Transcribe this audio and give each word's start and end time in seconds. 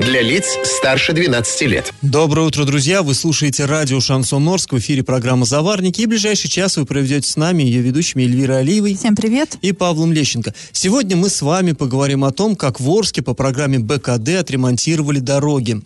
Для 0.00 0.20
лиц 0.20 0.58
старше 0.62 1.14
12 1.14 1.62
лет. 1.62 1.92
Доброе 2.02 2.46
утро, 2.46 2.64
друзья! 2.64 3.02
Вы 3.02 3.14
слушаете 3.14 3.64
радио 3.64 3.98
«Шансон 3.98 4.46
Орск», 4.48 4.72
в 4.72 4.78
эфире 4.78 5.02
программа 5.02 5.46
«Заварники». 5.46 6.02
И 6.02 6.06
ближайший 6.06 6.48
час 6.48 6.76
вы 6.76 6.84
проведете 6.84 7.28
с 7.28 7.36
нами, 7.36 7.62
ее 7.62 7.80
ведущими 7.80 8.24
Эльвирой 8.24 8.60
Алиевой. 8.60 8.94
Всем 8.94 9.16
привет! 9.16 9.56
И 9.62 9.72
Павлом 9.72 10.12
Лещенко. 10.12 10.54
Сегодня 10.72 11.16
мы 11.16 11.30
с 11.30 11.40
вами 11.40 11.72
поговорим 11.72 12.24
о 12.24 12.30
том, 12.30 12.56
как 12.56 12.78
в 12.78 12.90
Орске 12.90 13.22
по 13.22 13.32
программе 13.32 13.78
БКД 13.78 14.36
отремонтировали 14.40 15.18
дороги 15.18 15.80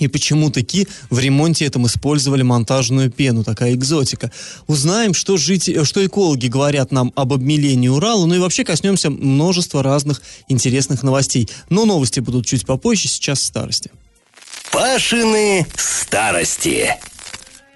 и 0.00 0.08
почему 0.08 0.50
таки 0.50 0.88
в 1.10 1.18
ремонте 1.20 1.66
этом 1.66 1.86
использовали 1.86 2.42
монтажную 2.42 3.10
пену, 3.10 3.44
такая 3.44 3.74
экзотика. 3.74 4.32
Узнаем, 4.66 5.14
что, 5.14 5.36
жители, 5.36 5.84
что 5.84 6.04
экологи 6.04 6.48
говорят 6.48 6.90
нам 6.90 7.12
об 7.14 7.32
обмелении 7.32 7.88
Урала, 7.88 8.26
ну 8.26 8.34
и 8.34 8.38
вообще 8.38 8.64
коснемся 8.64 9.10
множества 9.10 9.82
разных 9.82 10.22
интересных 10.48 11.02
новостей. 11.02 11.48
Но 11.68 11.84
новости 11.84 12.18
будут 12.20 12.46
чуть 12.46 12.66
попозже, 12.66 13.08
сейчас 13.08 13.42
старости. 13.42 13.90
Пашины 14.72 15.66
старости. 15.76 16.96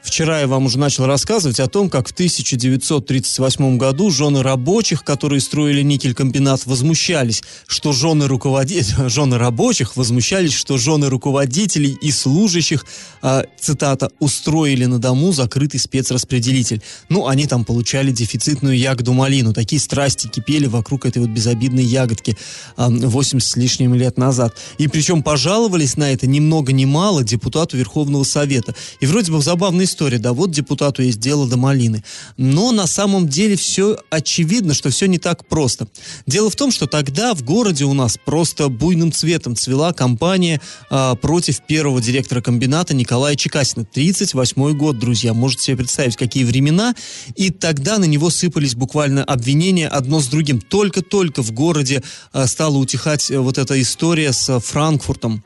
Вчера 0.04 0.40
я 0.40 0.46
вам 0.46 0.66
уже 0.66 0.78
начал 0.78 1.06
рассказывать 1.06 1.58
о 1.60 1.66
том, 1.66 1.88
как 1.88 2.06
в 2.06 2.12
1938 2.12 3.78
году 3.78 4.10
жены 4.10 4.42
рабочих, 4.42 5.02
которые 5.02 5.40
строили 5.40 5.80
никель-комбинат, 5.80 6.66
возмущались, 6.66 7.42
что 7.66 7.92
жены, 7.92 8.28
руководителей, 8.28 8.84
жены 9.08 9.38
рабочих 9.38 9.96
возмущались, 9.96 10.52
что 10.52 10.77
жены 10.77 11.08
руководителей 11.08 11.96
и 12.02 12.10
служащих, 12.10 12.84
э, 13.22 13.44
цитата, 13.58 14.11
устроили 14.19 14.84
на 14.84 14.98
дому 14.98 15.33
закрытый 15.33 15.80
спецраспределитель. 15.80 16.83
Ну, 17.08 17.27
они 17.27 17.46
там 17.46 17.64
получали 17.64 18.12
дефицитную 18.12 18.77
ягоду 18.77 19.14
малину. 19.14 19.55
Такие 19.55 19.80
страсти 19.80 20.28
кипели 20.28 20.66
вокруг 20.66 21.06
этой 21.06 21.22
вот 21.22 21.30
безобидной 21.30 21.84
ягодки 21.84 22.36
э, 22.77 22.89
80 22.89 23.42
с 23.42 23.56
лишним 23.56 23.94
лет 23.94 24.18
назад. 24.18 24.55
И 24.77 24.86
причем 24.86 25.22
пожаловались 25.22 25.96
на 25.96 26.12
это 26.12 26.27
ни 26.27 26.41
много 26.41 26.74
ни 26.74 26.84
мало 26.84 27.24
депутату 27.24 27.78
Верховного 27.78 28.24
Совета. 28.24 28.74
И 29.00 29.06
вроде 29.06 29.33
бы 29.33 29.41
забавная 29.41 29.86
история, 29.95 30.19
да, 30.19 30.33
вот 30.33 30.50
депутату 30.50 31.03
есть 31.03 31.20
дело 31.20 31.47
до 31.48 31.56
малины. 31.56 32.03
Но 32.37 32.73
на 32.73 32.89
самом 32.89 33.28
деле 33.28 33.55
все 33.55 33.97
очевидно, 34.11 34.75
что 34.75 34.91
все 34.91 35.06
не 35.06 35.19
так 35.19 35.47
просто. 35.47 35.86
Дело 36.27 36.51
в 36.51 36.56
том, 36.56 36.73
что 36.73 36.86
тогда 36.86 37.33
в 37.34 37.45
городе 37.45 37.84
у 37.84 37.95
нас 37.95 38.19
просто 38.23 38.69
буйным 38.69 39.12
цветом 39.12 39.55
цвела 39.55 39.92
кампания 39.92 40.61
э, 40.91 41.14
против 41.23 41.64
первого 41.64 42.01
директора 42.01 42.41
комбината 42.41 42.92
Николая 42.95 43.36
Чекасина. 43.36 43.84
38 43.84 44.77
год, 44.77 44.98
друзья, 44.98 45.33
можете 45.33 45.62
себе 45.62 45.77
представить, 45.77 46.17
какие 46.17 46.42
времена. 46.42 46.95
И 47.36 47.51
тогда 47.51 47.98
на 47.98 48.05
него 48.05 48.31
сыпались 48.31 48.75
буквально 48.75 49.23
обвинения 49.23 49.86
одно 49.86 50.19
с 50.20 50.27
другим. 50.27 50.61
Только-только 50.61 51.42
в 51.42 51.53
городе 51.53 52.03
э, 52.33 52.47
стала 52.48 52.79
утихать 52.79 53.31
э, 53.31 53.39
вот 53.39 53.58
эта 53.58 53.81
история 53.81 54.33
с 54.33 54.58
Франкфуртом 54.58 55.45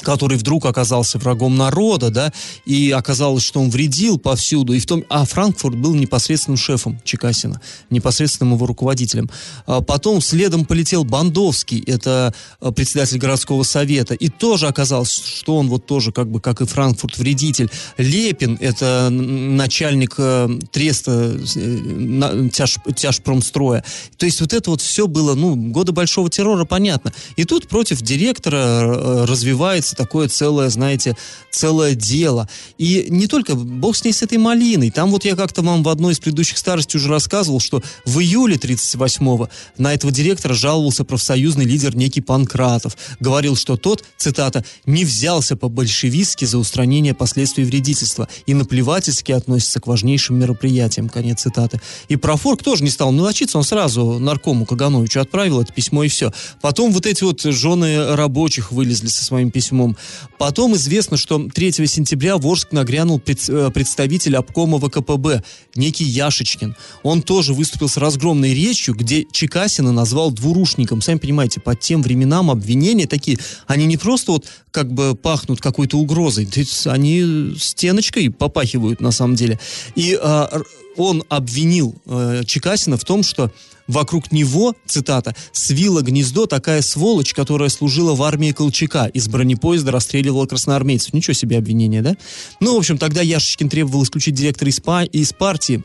который 0.00 0.38
вдруг 0.38 0.64
оказался 0.66 1.18
врагом 1.18 1.56
народа, 1.56 2.10
да, 2.10 2.32
и 2.64 2.90
оказалось, 2.90 3.42
что 3.42 3.60
он 3.60 3.70
вредил 3.70 4.18
повсюду, 4.18 4.72
и 4.72 4.80
в 4.80 4.86
том, 4.86 5.04
а 5.08 5.24
Франкфурт 5.24 5.76
был 5.76 5.94
непосредственным 5.94 6.56
шефом 6.56 7.00
Чекасина, 7.04 7.60
непосредственным 7.90 8.54
его 8.54 8.66
руководителем. 8.66 9.30
А 9.66 9.80
потом 9.82 10.20
следом 10.20 10.64
полетел 10.64 11.04
Бандовский, 11.04 11.82
это 11.86 12.34
а, 12.60 12.72
председатель 12.72 13.18
городского 13.18 13.62
совета, 13.64 14.14
и 14.14 14.28
тоже 14.28 14.66
оказалось, 14.66 15.12
что 15.12 15.56
он 15.56 15.68
вот 15.68 15.86
тоже, 15.86 16.10
как 16.12 16.30
бы, 16.30 16.40
как 16.40 16.60
и 16.62 16.66
Франкфурт, 16.66 17.18
вредитель. 17.18 17.70
Лепин, 17.98 18.56
это 18.60 19.08
начальник 19.10 20.14
э, 20.18 20.48
треста 20.70 21.36
э, 21.54 22.48
тяж, 22.52 22.78
тяжпромстроя. 22.96 23.84
То 24.16 24.26
есть 24.26 24.40
вот 24.40 24.52
это 24.52 24.70
вот 24.70 24.80
все 24.80 25.06
было, 25.06 25.34
ну, 25.34 25.54
годы 25.54 25.92
большого 25.92 26.30
террора, 26.30 26.64
понятно. 26.64 27.12
И 27.36 27.44
тут 27.44 27.68
против 27.68 28.00
директора 28.00 28.56
э, 28.56 29.24
развивает 29.26 29.81
получается 29.82 29.96
такое 29.96 30.28
целое, 30.28 30.70
знаете, 30.70 31.16
целое 31.50 31.94
дело. 31.94 32.48
И 32.78 33.06
не 33.08 33.26
только, 33.26 33.54
бог 33.54 33.96
с 33.96 34.04
ней, 34.04 34.12
с 34.12 34.22
этой 34.22 34.38
малиной. 34.38 34.90
Там 34.90 35.10
вот 35.10 35.24
я 35.24 35.34
как-то 35.34 35.62
вам 35.62 35.82
в 35.82 35.88
одной 35.88 36.12
из 36.12 36.20
предыдущих 36.20 36.58
старостей 36.58 36.98
уже 36.98 37.08
рассказывал, 37.08 37.60
что 37.60 37.82
в 38.04 38.20
июле 38.20 38.56
38-го 38.56 39.48
на 39.78 39.92
этого 39.92 40.12
директора 40.12 40.54
жаловался 40.54 41.04
профсоюзный 41.04 41.64
лидер 41.64 41.96
некий 41.96 42.20
Панкратов. 42.20 42.96
Говорил, 43.20 43.56
что 43.56 43.76
тот, 43.76 44.04
цитата, 44.16 44.64
«не 44.86 45.04
взялся 45.04 45.56
по-большевистски 45.56 46.44
за 46.44 46.58
устранение 46.58 47.14
последствий 47.14 47.64
вредительства 47.64 48.28
и 48.46 48.54
наплевательски 48.54 49.32
относится 49.32 49.80
к 49.80 49.86
важнейшим 49.86 50.38
мероприятиям». 50.38 51.08
Конец 51.08 51.42
цитаты. 51.42 51.80
И 52.08 52.16
Профорг 52.16 52.62
тоже 52.62 52.84
не 52.84 52.90
стал 52.90 53.12
мелочиться, 53.12 53.58
он 53.58 53.64
сразу 53.64 54.18
наркому 54.18 54.64
Кагановичу 54.64 55.20
отправил 55.20 55.60
это 55.60 55.72
письмо 55.72 56.04
и 56.04 56.08
все. 56.08 56.32
Потом 56.60 56.92
вот 56.92 57.06
эти 57.06 57.24
вот 57.24 57.42
жены 57.42 58.14
рабочих 58.14 58.70
вылезли 58.72 59.08
со 59.08 59.24
своим 59.24 59.50
письмом 59.50 59.71
письмом. 59.72 59.96
Потом 60.38 60.74
известно, 60.76 61.16
что 61.16 61.48
3 61.48 61.72
сентября 61.86 62.36
в 62.36 62.46
Орск 62.46 62.72
нагрянул 62.72 63.20
э, 63.24 63.70
представитель 63.72 64.36
обкома 64.36 64.78
ВКПБ, 64.78 65.42
некий 65.74 66.04
Яшечкин. 66.04 66.76
Он 67.02 67.22
тоже 67.22 67.54
выступил 67.54 67.88
с 67.88 67.96
разгромной 67.96 68.54
речью, 68.54 68.94
где 68.94 69.24
Чекасина 69.30 69.92
назвал 69.92 70.30
двурушником. 70.30 71.00
Сами 71.00 71.18
понимаете, 71.18 71.60
по 71.60 71.74
тем 71.74 72.02
временам 72.02 72.50
обвинения 72.50 73.06
такие, 73.06 73.38
они 73.66 73.86
не 73.86 73.96
просто 73.96 74.32
вот 74.32 74.46
как 74.70 74.92
бы 74.92 75.14
пахнут 75.14 75.60
какой-то 75.60 75.98
угрозой, 75.98 76.48
они 76.86 77.54
стеночкой 77.58 78.30
попахивают 78.30 79.00
на 79.00 79.12
самом 79.12 79.36
деле. 79.36 79.58
И 79.94 80.18
а, 80.20 80.62
он 80.96 81.24
обвинил 81.28 81.94
э, 82.06 82.42
Чекасина 82.46 82.96
в 82.96 83.04
том, 83.04 83.22
что 83.22 83.50
вокруг 83.92 84.32
него, 84.32 84.74
цитата, 84.86 85.34
«свила 85.52 86.02
гнездо 86.02 86.46
такая 86.46 86.82
сволочь, 86.82 87.34
которая 87.34 87.68
служила 87.68 88.14
в 88.14 88.22
армии 88.22 88.52
Колчака, 88.52 89.06
из 89.06 89.28
бронепоезда 89.28 89.92
расстреливала 89.92 90.46
красноармейцев». 90.46 91.12
Ничего 91.12 91.34
себе 91.34 91.58
обвинение, 91.58 92.02
да? 92.02 92.16
Ну, 92.60 92.74
в 92.74 92.78
общем, 92.78 92.98
тогда 92.98 93.22
Яшечкин 93.22 93.68
требовал 93.68 94.02
исключить 94.02 94.34
директора 94.34 94.70
из, 94.70 94.80
па- 94.80 95.04
из 95.04 95.32
партии, 95.32 95.84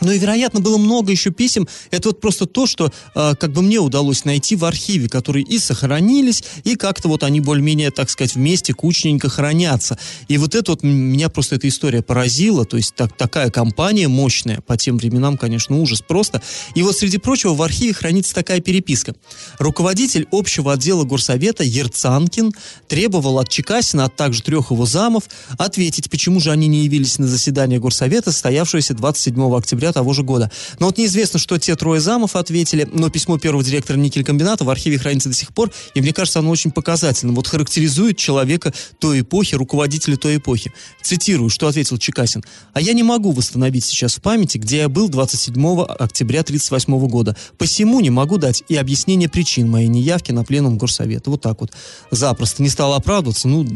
ну 0.00 0.12
и, 0.12 0.18
вероятно, 0.18 0.60
было 0.60 0.78
много 0.78 1.10
еще 1.10 1.30
писем. 1.30 1.66
Это 1.90 2.10
вот 2.10 2.20
просто 2.20 2.46
то, 2.46 2.66
что 2.66 2.92
э, 3.14 3.34
как 3.38 3.52
бы 3.52 3.62
мне 3.62 3.78
удалось 3.78 4.24
найти 4.24 4.56
в 4.56 4.64
архиве, 4.64 5.08
которые 5.08 5.44
и 5.44 5.58
сохранились, 5.58 6.44
и 6.64 6.76
как-то 6.76 7.08
вот 7.08 7.22
они 7.24 7.40
более-менее, 7.40 7.90
так 7.90 8.10
сказать, 8.10 8.34
вместе 8.34 8.74
кучненько 8.74 9.28
хранятся. 9.28 9.98
И 10.28 10.38
вот 10.38 10.54
это 10.54 10.72
вот 10.72 10.82
меня 10.82 11.28
просто 11.28 11.56
эта 11.56 11.68
история 11.68 12.02
поразила. 12.02 12.64
То 12.64 12.76
есть 12.76 12.94
так, 12.94 13.16
такая 13.16 13.50
компания 13.50 14.08
мощная, 14.08 14.60
по 14.60 14.76
тем 14.76 14.98
временам, 14.98 15.36
конечно, 15.36 15.76
ужас 15.78 16.00
просто. 16.00 16.42
И 16.74 16.82
вот, 16.82 16.96
среди 16.96 17.18
прочего, 17.18 17.54
в 17.54 17.62
архиве 17.62 17.92
хранится 17.92 18.34
такая 18.34 18.60
переписка. 18.60 19.14
Руководитель 19.58 20.26
общего 20.30 20.74
отдела 20.74 21.04
горсовета 21.04 21.64
Ерцанкин 21.64 22.52
требовал 22.86 23.38
от 23.38 23.48
Чекасина, 23.48 24.04
а 24.04 24.08
также 24.08 24.42
трех 24.42 24.70
его 24.70 24.86
замов, 24.86 25.24
ответить, 25.58 26.10
почему 26.10 26.40
же 26.40 26.50
они 26.50 26.68
не 26.68 26.84
явились 26.84 27.18
на 27.18 27.26
заседание 27.26 27.80
горсовета, 27.80 28.30
состоявшееся 28.32 28.94
27 28.94 29.56
октября 29.56 29.87
октября 29.88 29.92
того 29.92 30.12
же 30.12 30.22
года. 30.22 30.50
Но 30.78 30.86
вот 30.86 30.98
неизвестно, 30.98 31.38
что 31.38 31.58
те 31.58 31.74
трое 31.76 32.00
замов 32.00 32.36
ответили, 32.36 32.88
но 32.92 33.10
письмо 33.10 33.38
первого 33.38 33.64
директора 33.64 33.96
никель-комбината 33.96 34.64
в 34.64 34.70
архиве 34.70 34.98
хранится 34.98 35.28
до 35.28 35.34
сих 35.34 35.52
пор, 35.52 35.70
и 35.94 36.00
мне 36.00 36.12
кажется, 36.12 36.38
оно 36.38 36.50
очень 36.50 36.70
показательным. 36.70 37.34
Вот 37.34 37.46
характеризует 37.46 38.16
человека 38.16 38.72
той 38.98 39.20
эпохи, 39.20 39.54
руководителя 39.54 40.16
той 40.16 40.36
эпохи. 40.36 40.72
Цитирую, 41.02 41.50
что 41.50 41.68
ответил 41.68 41.98
Чекасин. 41.98 42.44
«А 42.72 42.80
я 42.80 42.92
не 42.92 43.02
могу 43.02 43.32
восстановить 43.32 43.84
сейчас 43.84 44.16
в 44.16 44.20
памяти, 44.20 44.58
где 44.58 44.78
я 44.78 44.88
был 44.88 45.08
27 45.08 45.54
октября 45.82 46.40
1938 46.40 47.08
года. 47.08 47.36
Посему 47.56 48.00
не 48.00 48.10
могу 48.10 48.38
дать 48.38 48.62
и 48.68 48.76
объяснение 48.76 49.28
причин 49.28 49.68
моей 49.68 49.88
неявки 49.88 50.32
на 50.32 50.44
пленум 50.44 50.78
горсовета». 50.78 51.30
Вот 51.30 51.40
так 51.40 51.60
вот. 51.60 51.72
Запросто. 52.10 52.62
Не 52.62 52.68
стал 52.68 52.94
оправдываться. 52.94 53.48
Ну, 53.48 53.66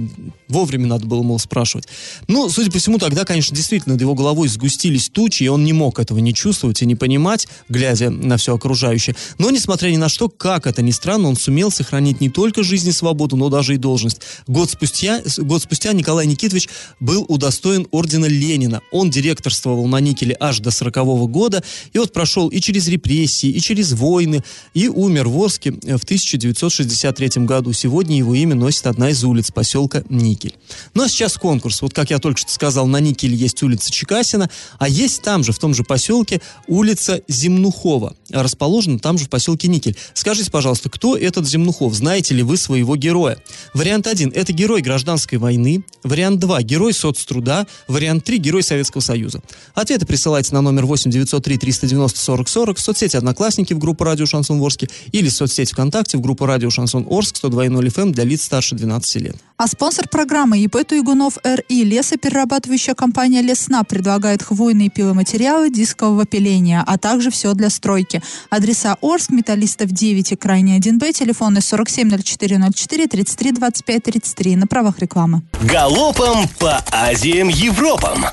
вовремя 0.49 0.87
надо 0.87 1.07
было, 1.07 1.23
мол, 1.23 1.39
спрашивать. 1.39 1.89
Ну, 2.29 2.49
судя 2.49 2.71
по 2.71 2.79
всему, 2.79 2.99
тогда, 2.99 3.25
конечно, 3.25 3.57
действительно 3.57 3.95
над 3.95 4.01
его 4.01 4.15
головой 4.15 4.49
сгустились 4.49 5.09
тучи, 5.09 5.45
и 5.45 5.49
он 5.49 5.65
не 5.65 5.73
мог 5.73 5.99
этого 6.03 6.19
не 6.19 6.35
чувствовать 6.35 6.83
и 6.83 6.87
не 6.87 6.95
понимать, 6.95 7.49
глядя 7.69 8.11
на 8.11 8.37
все 8.37 8.55
окружающее. 8.55 9.17
Но, 9.39 9.51
несмотря 9.51 9.89
ни 9.89 9.97
на 9.97 10.09
что, 10.09 10.29
как 10.29 10.67
это 10.67 10.83
ни 10.83 10.91
странно, 10.91 11.29
он 11.29 11.37
сумел 11.37 11.71
сохранить 11.71 12.21
не 12.21 12.29
только 12.29 12.63
жизнь 12.63 12.89
и 12.89 12.93
свободу, 12.93 13.37
но 13.37 13.49
даже 13.49 13.75
и 13.75 13.79
должность. 13.79 14.21
Год 14.47 14.71
спустя, 14.71 15.23
год 15.39 15.63
спустя 15.63 15.93
Николай 15.93 16.27
Никитович 16.27 16.69
был 17.01 17.25
удостоен 17.29 17.87
ордена 17.91 18.27
Ленина. 18.27 18.83
Он 18.91 19.11
директорствовал 19.11 19.87
на 19.87 20.01
никеле 20.01 20.37
аж 20.39 20.61
до 20.61 20.71
40 20.71 20.97
-го 20.97 21.27
года, 21.29 21.63
и 21.93 21.99
вот 21.99 22.13
прошел 22.13 22.49
и 22.49 22.61
через 22.61 22.89
репрессии, 22.89 23.49
и 23.49 23.61
через 23.61 23.93
войны, 23.93 24.43
и 24.75 24.89
умер 24.89 25.29
в 25.29 25.43
Орске 25.43 25.73
в 25.73 26.05
1963 26.05 27.47
году. 27.47 27.73
Сегодня 27.73 28.17
его 28.19 28.35
имя 28.35 28.55
носит 28.55 28.87
одна 28.87 29.11
из 29.11 29.23
улиц 29.25 29.51
поселка 29.51 30.03
Никель. 30.09 30.55
Ну 30.95 31.05
а 31.05 31.09
сейчас 31.09 31.37
конкурс. 31.37 31.83
Вот 31.83 31.95
как 31.95 32.11
я 32.11 32.19
только 32.19 32.41
что 32.41 32.51
сказал, 32.51 32.87
на 32.87 33.01
Никеле 33.01 33.37
есть 33.37 33.63
улица 33.63 33.91
Чекасина, 33.91 34.51
а 34.79 34.89
есть 34.89 35.23
там 35.23 35.45
же, 35.45 35.53
в 35.53 35.59
том 35.59 35.75
же 35.75 35.85
поселке 35.93 36.41
улица 36.69 37.21
Земнухова. 37.29 38.17
Расположена 38.31 38.99
там 38.99 39.19
же 39.19 39.27
в 39.27 39.29
поселке 39.29 39.69
Никель. 39.69 39.95
Скажите, 40.15 40.51
пожалуйста, 40.51 40.89
кто 40.89 41.19
этот 41.19 41.47
Земнухов? 41.47 41.93
Знаете 41.93 42.35
ли 42.35 42.43
вы 42.43 42.57
своего 42.57 42.97
героя? 42.97 43.37
Вариант 43.75 44.07
1– 44.07 44.33
это 44.35 44.55
герой 44.55 44.81
гражданской 44.81 45.37
войны. 45.37 45.85
Вариант 46.03 46.41
2– 46.41 46.63
герой 46.63 46.95
соцтруда. 46.95 47.67
Вариант 47.89 48.25
3– 48.25 48.39
герой 48.39 48.63
Советского 48.63 49.03
Союза. 49.03 49.43
Ответы 49.75 50.07
присылайте 50.07 50.55
на 50.55 50.63
номер 50.63 50.87
8 50.87 51.11
903 51.11 51.59
390 51.59 52.19
40 52.19 52.49
40 52.49 52.79
в 52.79 52.81
соцсети 52.81 53.17
«Одноклассники» 53.19 53.75
в 53.75 53.79
группу 53.79 54.05
«Радио 54.05 54.25
Шансон 54.25 54.63
Орске» 54.63 54.89
или 55.13 55.29
в 55.29 55.33
соцсети 55.35 55.75
ВКонтакте 55.75 56.17
в 56.17 56.23
группу 56.23 56.47
«Радио 56.47 56.71
Шансон 56.71 57.07
Орск» 57.11 57.37
102.0 57.45 57.87
FM 57.95 58.13
для 58.13 58.25
лиц 58.25 58.45
старше 58.45 58.77
12 58.77 59.17
лет. 59.17 59.37
А 59.63 59.69
спонсор 59.69 60.09
программы 60.09 60.59
ИП 60.59 60.85
Туйгунов 60.85 61.39
РИ 61.45 61.85
лесоперерабатывающая 61.85 62.95
компания 62.95 63.43
Лесна 63.43 63.85
предлагает 63.85 64.43
хвойные 64.43 64.91
пиломатериалы 64.91 65.71
дискового 65.71 66.27
пиления, 66.27 66.83
а 66.85 66.99
также 66.99 67.31
все 67.31 67.55
для 67.55 67.71
стройки. 67.71 68.21
Адреса 68.51 68.97
Орск, 69.01 69.31
Металлистов 69.31 69.93
9 69.93 70.33
и 70.33 70.35
Крайний 70.35 70.81
1Б, 70.81 71.13
телефоны 71.13 71.59
470404 71.59 73.07
33 73.07 73.53
25 73.53 74.03
33 74.03 74.57
на 74.57 74.67
правах 74.67 74.99
рекламы. 74.99 75.43
Галопом 75.63 76.49
по 76.59 76.85
Азиям 76.91 77.47
Европам! 77.47 78.25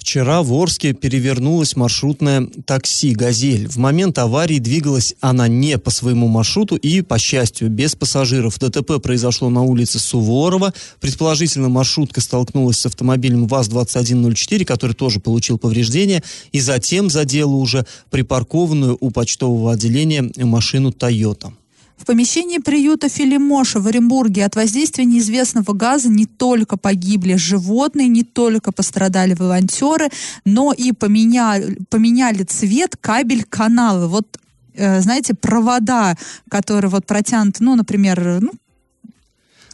Вчера 0.00 0.42
в 0.42 0.50
Орске 0.54 0.94
перевернулось 0.94 1.76
маршрутное 1.76 2.48
такси 2.64 3.12
«Газель». 3.12 3.68
В 3.68 3.76
момент 3.76 4.18
аварии 4.18 4.58
двигалась 4.58 5.14
она 5.20 5.46
не 5.46 5.76
по 5.76 5.90
своему 5.90 6.26
маршруту 6.26 6.76
и, 6.76 7.02
по 7.02 7.18
счастью, 7.18 7.68
без 7.68 7.96
пассажиров. 7.96 8.58
ДТП 8.58 9.00
произошло 9.02 9.50
на 9.50 9.62
улице 9.62 9.98
Суворова. 9.98 10.72
Предположительно, 11.00 11.68
маршрутка 11.68 12.22
столкнулась 12.22 12.78
с 12.78 12.86
автомобилем 12.86 13.46
ВАЗ-2104, 13.46 14.64
который 14.64 14.94
тоже 14.94 15.20
получил 15.20 15.58
повреждения, 15.58 16.22
и 16.50 16.60
затем 16.60 17.10
задела 17.10 17.52
уже 17.52 17.84
припаркованную 18.08 18.96
у 18.98 19.10
почтового 19.10 19.72
отделения 19.72 20.32
машину 20.38 20.92
«Тойота». 20.92 21.52
В 22.00 22.06
помещении 22.06 22.56
приюта 22.56 23.10
Филимоша 23.10 23.78
в 23.78 23.86
Оренбурге 23.86 24.46
от 24.46 24.56
воздействия 24.56 25.04
неизвестного 25.04 25.74
газа 25.74 26.08
не 26.08 26.24
только 26.24 26.78
погибли 26.78 27.34
животные, 27.34 28.08
не 28.08 28.24
только 28.24 28.72
пострадали 28.72 29.34
волонтеры, 29.34 30.08
но 30.46 30.72
и 30.72 30.92
поменяли, 30.92 31.76
поменяли 31.90 32.44
цвет 32.44 32.96
кабель 32.98 33.44
каналы. 33.44 34.08
Вот 34.08 34.38
э, 34.74 35.02
знаете, 35.02 35.34
провода, 35.34 36.16
которые 36.50 36.90
вот 36.90 37.04
протянуты, 37.04 37.62
ну, 37.62 37.76
например, 37.76 38.40
ну, 38.40 38.52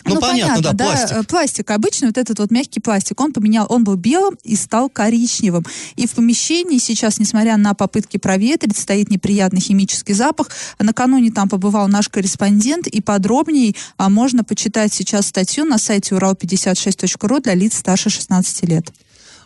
ну, 0.09 0.15
ну 0.15 0.21
понятно, 0.21 0.55
понятно, 0.57 0.73
да, 0.73 0.85
пластик. 0.85 1.27
Пластик 1.27 1.71
обычный, 1.71 2.09
вот 2.09 2.19
этот 2.19 2.39
вот 2.39 2.51
мягкий 2.51 2.81
пластик, 2.81 3.21
он 3.21 3.33
поменял, 3.33 3.67
он 3.69 3.85
был 3.85 3.97
белым 3.97 4.37
и 4.45 4.57
стал 4.57 4.89
коричневым. 4.89 5.65
И 5.97 6.07
в 6.07 6.13
помещении 6.13 6.79
сейчас, 6.79 7.19
несмотря 7.19 7.57
на 7.57 7.75
попытки 7.75 8.17
проветрить, 8.17 8.77
стоит 8.77 9.11
неприятный 9.11 9.61
химический 9.61 10.15
запах. 10.15 10.51
Накануне 10.79 11.31
там 11.31 11.49
побывал 11.49 11.89
наш 11.89 12.09
корреспондент, 12.09 12.87
и 12.87 13.01
подробнее 13.01 13.75
а, 13.97 14.09
можно 14.09 14.45
почитать 14.45 14.93
сейчас 14.93 15.27
статью 15.27 15.65
на 15.65 15.79
сайте 15.79 16.15
урал56.ру 16.15 17.41
для 17.41 17.55
лиц 17.55 17.77
старше 17.77 18.11
16 18.11 18.69
лет. 18.69 18.91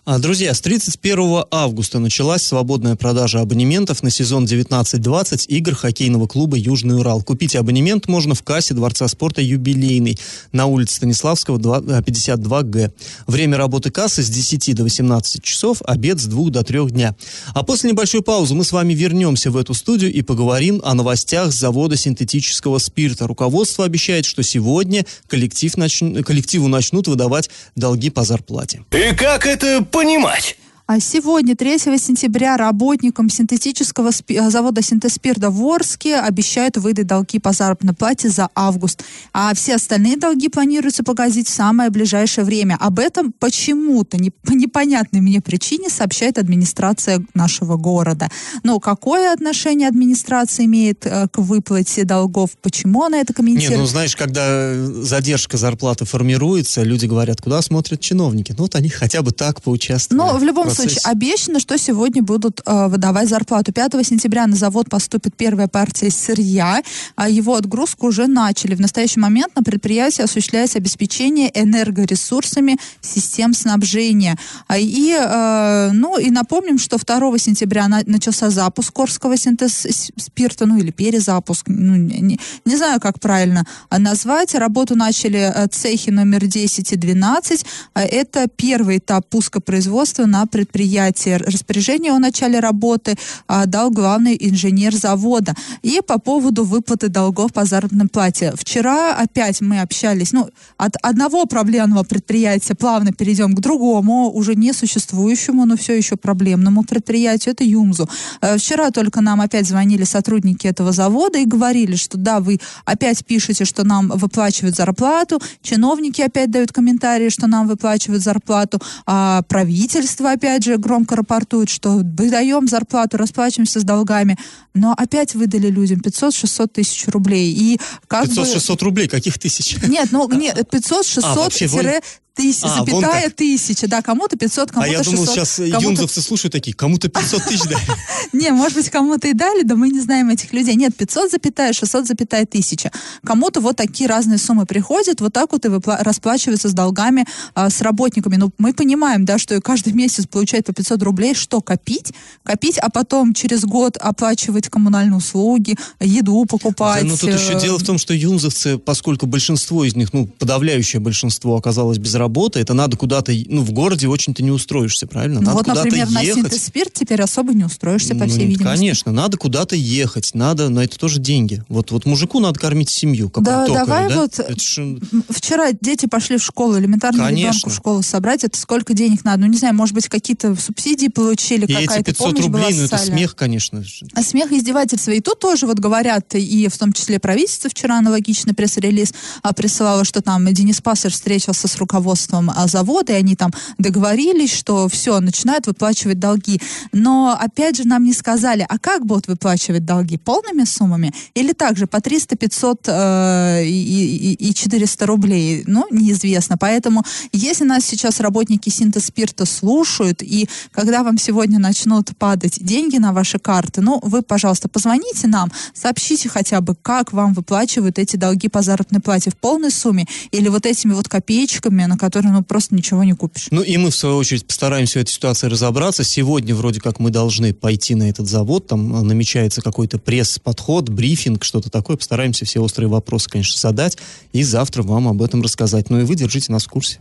А, 0.06 0.18
друзья, 0.18 0.54
с 0.54 0.62
31 0.62 1.44
августа 1.50 1.98
началась 1.98 2.42
свободная 2.42 2.96
продажа 2.96 3.40
абонементов 3.40 4.02
на 4.02 4.10
сезон 4.10 4.46
19-20 4.46 5.46
игр 5.48 5.74
хоккейного 5.74 6.26
клуба 6.26 6.56
«Южный 6.56 6.96
Урал». 6.96 7.22
Купить 7.22 7.54
абонемент 7.54 8.08
можно 8.08 8.34
в 8.34 8.42
кассе 8.42 8.72
Дворца 8.72 9.06
спорта 9.08 9.42
«Юбилейный» 9.42 10.18
на 10.52 10.64
улице 10.64 10.96
Станиславского, 10.96 11.58
52Г. 11.58 12.78
Э, 12.78 12.90
Время 13.26 13.58
работы 13.58 13.90
кассы 13.90 14.22
с 14.22 14.30
10 14.30 14.74
до 14.74 14.84
18 14.84 15.42
часов, 15.42 15.82
обед 15.84 16.18
с 16.18 16.24
2 16.24 16.48
до 16.48 16.62
3 16.62 16.90
дня. 16.90 17.14
А 17.52 17.62
после 17.62 17.90
небольшой 17.90 18.22
паузы 18.22 18.54
мы 18.54 18.64
с 18.64 18.72
вами 18.72 18.94
вернемся 18.94 19.50
в 19.50 19.56
эту 19.58 19.74
студию 19.74 20.10
и 20.10 20.22
поговорим 20.22 20.80
о 20.82 20.94
новостях 20.94 21.52
завода 21.52 21.96
синтетического 21.96 22.78
спирта. 22.78 23.26
Руководство 23.26 23.84
обещает, 23.84 24.24
что 24.24 24.42
сегодня 24.42 25.04
коллектив 25.28 25.76
нач... 25.76 26.02
коллективу 26.24 26.68
начнут 26.68 27.06
выдавать 27.06 27.50
долги 27.76 28.08
по 28.08 28.24
зарплате. 28.24 28.82
И 28.92 29.14
как 29.14 29.46
это 29.46 29.84
понимать? 29.90 30.56
А 30.92 30.98
сегодня, 30.98 31.54
3 31.54 31.78
сентября, 31.78 32.56
работникам 32.56 33.30
синтетического 33.30 34.10
спи- 34.10 34.40
завода 34.50 34.82
«Синтеспирда» 34.82 35.48
в 35.48 35.64
Орске 35.64 36.16
обещают 36.16 36.78
выдать 36.78 37.06
долги 37.06 37.38
по 37.38 37.52
заработной 37.52 37.94
плате 37.94 38.28
за 38.28 38.48
август. 38.56 39.04
А 39.32 39.54
все 39.54 39.76
остальные 39.76 40.16
долги 40.16 40.48
планируется 40.48 41.04
погасить 41.04 41.46
в 41.46 41.52
самое 41.52 41.90
ближайшее 41.90 42.44
время. 42.44 42.76
Об 42.80 42.98
этом 42.98 43.32
почему-то, 43.38 44.16
не, 44.16 44.30
по 44.30 44.50
непонятной 44.50 45.20
мне 45.20 45.40
причине, 45.40 45.90
сообщает 45.90 46.38
администрация 46.38 47.24
нашего 47.34 47.76
города. 47.76 48.28
Но 48.64 48.80
какое 48.80 49.32
отношение 49.32 49.86
администрация 49.86 50.66
имеет 50.66 51.06
э, 51.06 51.28
к 51.28 51.38
выплате 51.38 52.02
долгов? 52.02 52.50
Почему 52.62 53.04
она 53.04 53.18
это 53.18 53.32
комментирует? 53.32 53.70
Не, 53.70 53.76
ну 53.76 53.86
знаешь, 53.86 54.16
когда 54.16 54.74
задержка 54.74 55.56
зарплаты 55.56 56.04
формируется, 56.04 56.82
люди 56.82 57.06
говорят, 57.06 57.40
куда 57.40 57.62
смотрят 57.62 58.00
чиновники. 58.00 58.56
Ну 58.58 58.64
вот 58.64 58.74
они 58.74 58.88
хотя 58.88 59.22
бы 59.22 59.30
так 59.30 59.62
поучаствовали. 59.62 60.32
Но 60.32 60.36
в 60.36 60.42
любом 60.42 60.68
случае, 60.80 61.00
обещано, 61.04 61.60
что 61.60 61.78
сегодня 61.78 62.22
будут 62.22 62.60
э, 62.64 62.88
выдавать 62.88 63.28
зарплату. 63.28 63.72
5 63.72 64.06
сентября 64.06 64.46
на 64.46 64.56
завод 64.56 64.88
поступит 64.88 65.36
первая 65.36 65.68
партия 65.68 66.10
сырья. 66.10 66.82
А 67.16 67.28
его 67.28 67.54
отгрузку 67.54 68.08
уже 68.08 68.26
начали. 68.26 68.74
В 68.74 68.80
настоящий 68.80 69.20
момент 69.20 69.54
на 69.56 69.62
предприятии 69.62 70.22
осуществляется 70.22 70.78
обеспечение 70.78 71.50
энергоресурсами 71.54 72.78
систем 73.00 73.54
снабжения. 73.54 74.36
А, 74.68 74.78
и, 74.78 75.16
э, 75.18 75.90
ну, 75.92 76.18
и 76.18 76.30
напомним, 76.30 76.78
что 76.78 76.98
2 76.98 77.38
сентября 77.38 77.88
на, 77.88 78.02
начался 78.06 78.50
запуск 78.50 78.92
Корского 78.92 79.36
синтез 79.36 79.86
спирта, 80.16 80.66
ну 80.66 80.78
или 80.78 80.90
перезапуск, 80.90 81.68
ну, 81.68 81.96
не, 81.96 82.38
не 82.64 82.76
знаю, 82.76 83.00
как 83.00 83.20
правильно 83.20 83.66
назвать. 83.90 84.54
Работу 84.54 84.96
начали 84.96 85.52
э, 85.54 85.66
цехи 85.68 86.10
номер 86.10 86.46
10 86.46 86.92
и 86.92 86.96
12. 86.96 87.66
А 87.94 88.02
это 88.02 88.46
первый 88.48 88.98
этап 88.98 89.28
пуска 89.28 89.60
производства 89.60 90.26
на 90.26 90.46
предприятии 90.46 90.59
предприятия. 90.60 91.38
Распоряжение 91.38 92.12
о 92.12 92.18
начале 92.18 92.60
работы 92.60 93.16
а, 93.46 93.64
дал 93.66 93.90
главный 93.90 94.36
инженер 94.38 94.94
завода. 94.94 95.54
И 95.82 96.00
по 96.06 96.18
поводу 96.18 96.64
выплаты 96.64 97.08
долгов 97.08 97.52
по 97.52 97.64
заработной 97.64 98.08
плате. 98.08 98.52
Вчера 98.56 99.14
опять 99.14 99.62
мы 99.62 99.80
общались, 99.80 100.32
ну, 100.32 100.50
от 100.76 100.96
одного 101.02 101.46
проблемного 101.46 102.02
предприятия 102.02 102.74
плавно 102.74 103.12
перейдем 103.12 103.54
к 103.54 103.60
другому, 103.60 104.30
уже 104.30 104.54
не 104.54 104.72
существующему, 104.72 105.64
но 105.64 105.76
все 105.76 105.96
еще 105.96 106.16
проблемному 106.16 106.84
предприятию, 106.84 107.54
это 107.54 107.64
ЮМЗу. 107.64 108.08
Э, 108.42 108.58
вчера 108.58 108.90
только 108.90 109.22
нам 109.22 109.40
опять 109.40 109.66
звонили 109.66 110.04
сотрудники 110.04 110.66
этого 110.66 110.92
завода 110.92 111.38
и 111.38 111.46
говорили, 111.46 111.96
что 111.96 112.18
да, 112.18 112.40
вы 112.40 112.58
опять 112.84 113.24
пишете, 113.24 113.64
что 113.64 113.84
нам 113.84 114.08
выплачивают 114.08 114.76
зарплату, 114.76 115.40
чиновники 115.62 116.20
опять 116.20 116.50
дают 116.50 116.72
комментарии, 116.72 117.30
что 117.30 117.46
нам 117.46 117.66
выплачивают 117.66 118.22
зарплату, 118.22 118.78
а 119.06 119.42
правительство 119.48 120.32
опять 120.32 120.49
опять 120.50 120.64
же 120.64 120.76
громко 120.78 121.14
рапортуют, 121.16 121.70
что 121.70 121.90
выдаем 121.90 122.66
зарплату, 122.66 123.16
расплачиваемся 123.16 123.78
с 123.80 123.84
долгами, 123.84 124.36
но 124.74 124.94
опять 124.96 125.34
выдали 125.34 125.68
людям 125.68 126.00
500-600 126.00 126.68
тысяч 126.68 127.06
рублей. 127.06 127.52
И 127.52 127.80
как 128.08 128.26
500-600 128.26 128.78
бы... 128.78 128.84
рублей? 128.84 129.08
Каких 129.08 129.38
тысяч? 129.38 129.76
Нет, 129.86 130.08
ну 130.10 130.28
нет, 130.28 130.58
500-600 130.58 131.20
а, 131.22 132.00
тысяч, 132.40 132.64
а, 132.64 132.78
запятая 132.78 133.30
тысяча, 133.30 133.86
да, 133.86 134.02
кому-то 134.02 134.36
500, 134.36 134.72
кому-то 134.72 134.92
600. 134.92 135.06
А 135.06 135.10
я 135.10 135.16
думал, 135.16 135.26
сейчас 135.26 135.58
юнзовцы 135.58 136.20
слушают 136.20 136.52
такие, 136.52 136.74
кому-то 136.74 137.08
500 137.08 137.44
тысяч 137.44 137.62
дали. 137.62 137.82
Не, 138.32 138.50
может 138.50 138.76
быть, 138.76 138.90
кому-то 138.90 139.28
и 139.28 139.32
дали, 139.32 139.62
да 139.62 139.74
мы 139.74 139.88
не 139.88 140.00
знаем 140.00 140.30
этих 140.30 140.52
людей. 140.52 140.74
Нет, 140.74 140.96
500 140.96 141.30
запятая, 141.30 141.72
600 141.72 142.06
запятая 142.06 142.46
тысяча. 142.46 142.90
Кому-то 143.24 143.60
вот 143.60 143.76
такие 143.76 144.08
разные 144.08 144.38
суммы 144.38 144.66
приходят, 144.66 145.20
вот 145.20 145.32
так 145.32 145.52
вот 145.52 145.64
и 145.64 145.70
расплачиваются 145.84 146.68
с 146.68 146.72
долгами, 146.72 147.26
а, 147.54 147.70
с 147.70 147.80
работниками. 147.80 148.36
Ну, 148.36 148.50
мы 148.58 148.72
понимаем, 148.72 149.24
да, 149.24 149.38
что 149.38 149.60
каждый 149.60 149.92
месяц 149.92 150.26
получать 150.26 150.64
по 150.64 150.72
500 150.72 151.02
рублей, 151.02 151.34
что 151.34 151.60
копить? 151.60 152.12
Копить, 152.42 152.78
а 152.78 152.90
потом 152.90 153.34
через 153.34 153.64
год 153.64 153.96
оплачивать 153.96 154.68
коммунальные 154.68 155.16
услуги, 155.16 155.76
еду 156.00 156.44
покупать. 156.46 157.02
Да, 157.02 157.08
ну, 157.08 157.16
тут 157.16 157.30
еще 157.30 157.54
э, 157.54 157.60
дело 157.60 157.78
в 157.78 157.82
том, 157.82 157.98
что 157.98 158.14
юнзовцы, 158.14 158.78
поскольку 158.78 159.26
большинство 159.26 159.84
из 159.84 159.96
них, 159.96 160.12
ну, 160.12 160.26
подавляющее 160.26 161.00
большинство 161.00 161.56
оказалось 161.56 161.98
без 161.98 162.14
работы, 162.14 162.29
работа, 162.30 162.60
это 162.60 162.74
надо 162.74 162.96
куда-то, 162.96 163.32
ну, 163.48 163.62
в 163.62 163.72
городе 163.72 164.06
очень-то 164.06 164.42
не 164.42 164.52
устроишься, 164.52 165.06
правильно? 165.06 165.40
Ну, 165.40 165.46
надо 165.46 165.56
вот, 165.56 165.64
куда-то 165.64 165.84
например, 165.84 166.08
ехать. 166.08 166.36
на 166.36 166.50
Синтеспирт 166.50 166.92
теперь 166.92 167.20
особо 167.22 167.52
не 167.52 167.64
устроишься, 167.64 168.14
по 168.14 168.24
ну, 168.24 168.28
всей 168.28 168.46
видимости. 168.46 168.62
Конечно, 168.62 169.12
надо 169.12 169.36
куда-то 169.36 169.74
ехать, 169.74 170.30
надо, 170.34 170.68
на 170.68 170.80
это 170.80 170.96
тоже 170.96 171.18
деньги. 171.18 171.64
Вот, 171.68 171.90
вот 171.90 172.06
мужику 172.06 172.38
надо 172.38 172.58
кормить 172.60 172.88
семью, 172.88 173.30
как 173.30 173.42
да, 173.42 173.66
токарю, 173.66 173.86
давай 173.86 174.08
да? 174.08 174.20
вот, 174.20 174.60
ж... 174.60 174.98
вчера 175.28 175.72
дети 175.72 176.06
пошли 176.06 176.38
в 176.38 176.42
школу, 176.42 176.78
элементарно 176.78 177.24
Конечно. 177.24 177.50
ребенку 177.50 177.70
в 177.70 177.74
школу 177.74 178.02
собрать, 178.02 178.44
это 178.44 178.56
сколько 178.56 178.94
денег 178.94 179.24
надо? 179.24 179.40
Ну, 179.40 179.46
не 179.48 179.58
знаю, 179.58 179.74
может 179.74 179.94
быть, 179.94 180.08
какие-то 180.08 180.54
субсидии 180.54 181.08
получили, 181.08 181.64
и 181.64 181.72
какая-то 181.72 181.94
эти 181.94 182.04
500 182.04 182.40
рублей, 182.40 182.74
ну, 182.74 182.84
это 182.84 182.98
смех, 182.98 183.34
конечно. 183.34 183.82
А 184.14 184.22
смех, 184.22 184.52
издевательство. 184.52 185.10
И 185.10 185.20
тут 185.20 185.40
тоже 185.40 185.66
вот 185.66 185.80
говорят, 185.80 186.34
и 186.34 186.68
в 186.68 186.78
том 186.78 186.92
числе 186.92 187.18
правительство 187.18 187.68
вчера 187.68 187.98
аналогичный 187.98 188.54
пресс-релиз 188.54 189.12
а, 189.42 189.52
присылало, 189.52 190.04
что 190.04 190.22
там 190.22 190.46
Денис 190.52 190.80
Пассер 190.80 191.10
встретился 191.10 191.66
с 191.66 191.76
руководством 191.76 192.09
руководством 192.10 192.50
а, 192.50 192.66
завода, 192.66 193.12
и 193.12 193.16
они 193.16 193.36
там 193.36 193.52
договорились, 193.78 194.52
что 194.52 194.88
все, 194.88 195.20
начинают 195.20 195.66
выплачивать 195.66 196.18
долги. 196.18 196.60
Но, 196.92 197.36
опять 197.38 197.76
же, 197.76 197.86
нам 197.86 198.04
не 198.04 198.12
сказали, 198.12 198.66
а 198.68 198.78
как 198.78 199.06
будут 199.06 199.28
выплачивать 199.28 199.84
долги? 199.84 200.16
Полными 200.18 200.64
суммами? 200.64 201.12
Или 201.34 201.52
также 201.52 201.86
по 201.86 202.00
300, 202.00 202.36
500 202.36 202.78
э, 202.86 203.64
и, 203.64 204.34
и, 204.34 204.50
и 204.50 204.54
400 204.54 205.06
рублей? 205.06 205.64
Ну, 205.66 205.86
неизвестно. 205.90 206.56
Поэтому, 206.58 207.04
если 207.32 207.64
нас 207.64 207.84
сейчас 207.84 208.20
работники 208.20 208.70
синтез 208.70 209.06
спирта 209.06 209.46
слушают, 209.46 210.22
и 210.22 210.48
когда 210.72 211.02
вам 211.02 211.18
сегодня 211.18 211.58
начнут 211.58 212.10
падать 212.18 212.58
деньги 212.60 212.98
на 212.98 213.12
ваши 213.12 213.38
карты, 213.38 213.80
ну, 213.80 214.00
вы, 214.02 214.22
пожалуйста, 214.22 214.68
позвоните 214.68 215.28
нам, 215.28 215.50
сообщите 215.74 216.28
хотя 216.28 216.60
бы, 216.60 216.74
как 216.74 217.12
вам 217.12 217.34
выплачивают 217.34 217.98
эти 217.98 218.16
долги 218.16 218.48
по 218.48 218.62
заработной 218.62 219.00
плате 219.00 219.30
в 219.30 219.36
полной 219.36 219.70
сумме 219.70 220.06
или 220.32 220.48
вот 220.48 220.66
этими 220.66 220.92
вот 220.92 221.08
копеечками, 221.08 221.86
на 221.90 221.96
которые, 222.00 222.32
ну, 222.32 222.42
просто 222.42 222.74
ничего 222.74 223.04
не 223.04 223.12
купишь. 223.12 223.48
Ну, 223.50 223.60
и 223.60 223.76
мы, 223.76 223.90
в 223.90 223.94
свою 223.94 224.16
очередь, 224.16 224.46
постараемся 224.46 224.98
в 224.98 225.02
этой 225.02 225.10
ситуации 225.10 225.48
разобраться. 225.48 226.02
Сегодня 226.02 226.54
вроде 226.54 226.80
как 226.80 226.98
мы 226.98 227.10
должны 227.10 227.52
пойти 227.52 227.94
на 227.94 228.08
этот 228.08 228.26
завод, 228.26 228.66
там 228.66 228.96
а, 228.96 229.02
намечается 229.02 229.60
какой-то 229.60 229.98
пресс-подход, 229.98 230.88
брифинг, 230.88 231.44
что-то 231.44 231.70
такое. 231.70 231.96
Постараемся 231.98 232.46
все 232.46 232.60
острые 232.60 232.88
вопросы, 232.88 233.28
конечно, 233.28 233.60
задать, 233.60 233.98
и 234.32 234.42
завтра 234.42 234.82
вам 234.82 235.08
об 235.08 235.22
этом 235.22 235.42
рассказать. 235.42 235.90
Ну 235.90 236.00
и 236.00 236.04
вы 236.04 236.14
держите 236.14 236.50
нас 236.50 236.64
в 236.64 236.68
курсе. 236.68 237.00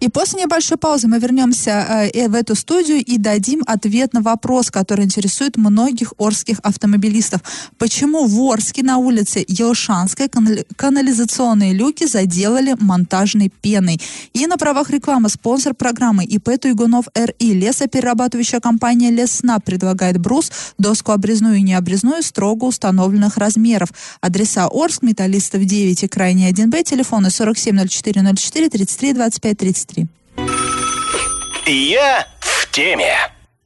И 0.00 0.08
после 0.08 0.42
небольшой 0.42 0.76
паузы 0.76 1.08
мы 1.08 1.18
вернемся 1.18 2.10
э, 2.14 2.28
в 2.28 2.34
эту 2.34 2.54
студию 2.54 2.98
и 2.98 3.18
дадим 3.18 3.62
ответ 3.66 4.12
на 4.12 4.20
вопрос, 4.20 4.70
который 4.70 5.04
интересует 5.04 5.56
многих 5.56 6.12
орских 6.18 6.58
автомобилистов. 6.62 7.40
Почему 7.78 8.26
в 8.26 8.40
Орске 8.50 8.82
на 8.82 8.98
улице 8.98 9.44
Елшанской 9.46 10.28
канализационные 10.76 11.72
люки 11.72 12.06
заделали 12.06 12.76
монтажной 12.78 13.50
пеной? 13.60 14.00
И 14.32 14.46
на 14.46 14.56
правах 14.56 14.90
рекламы 14.90 15.28
спонсор 15.28 15.74
программы 15.74 16.24
ИП 16.24 16.58
Туйгунов 16.60 17.06
РИ 17.14 17.54
лесоперерабатывающая 17.54 18.60
компания 18.60 19.10
Лесна 19.10 19.58
предлагает 19.58 20.18
брус, 20.18 20.50
доску 20.78 21.12
обрезную 21.12 21.56
и 21.56 21.62
необрезную 21.62 22.22
строго 22.22 22.64
установленных 22.64 23.36
размеров. 23.36 23.90
Адреса 24.20 24.68
Орск, 24.70 25.02
Металлистов 25.02 25.64
9 25.64 26.02
и 26.02 26.08
крайний 26.08 26.50
1Б, 26.50 26.82
телефоны 26.84 27.30
470404 27.30 28.68
33 28.68 29.12
25 29.12 29.62
33. 29.64 30.06
Я 31.66 32.26
в 32.40 32.70
теме 32.70 33.16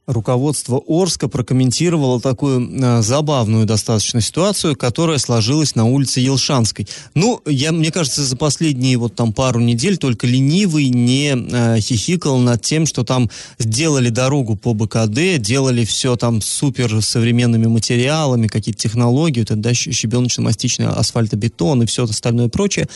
руководство 0.09 0.81
Орска 0.87 1.27
прокомментировало 1.27 2.19
такую 2.19 2.67
э, 2.67 3.01
забавную 3.03 3.67
достаточно 3.67 4.21
ситуацию, 4.21 4.75
которая 4.75 5.19
сложилась 5.19 5.75
на 5.75 5.85
улице 5.85 6.19
Елшанской. 6.19 6.87
Ну, 7.13 7.41
я, 7.45 7.71
мне 7.71 7.91
кажется, 7.91 8.23
за 8.23 8.35
последние 8.35 8.97
вот 8.97 9.13
там 9.13 9.33
пару 9.33 9.59
недель 9.59 9.97
только 9.97 10.25
ленивый 10.25 10.89
не 10.89 11.35
э, 11.35 11.79
хихикал 11.79 12.39
над 12.39 12.63
тем, 12.63 12.87
что 12.87 13.03
там 13.03 13.29
сделали 13.59 14.09
дорогу 14.09 14.55
по 14.55 14.73
БКД, 14.73 15.37
делали 15.37 15.85
все 15.85 16.15
там 16.15 16.41
супер 16.41 17.03
современными 17.03 17.67
материалами, 17.67 18.47
какие-то 18.47 18.81
технологии, 18.81 19.43
это 19.43 19.55
да, 19.55 19.73
щебеночно-мастичный 19.75 20.87
асфальтобетон 20.87 21.83
и 21.83 21.85
все 21.85 22.05
остальное 22.05 22.49
прочее. 22.49 22.87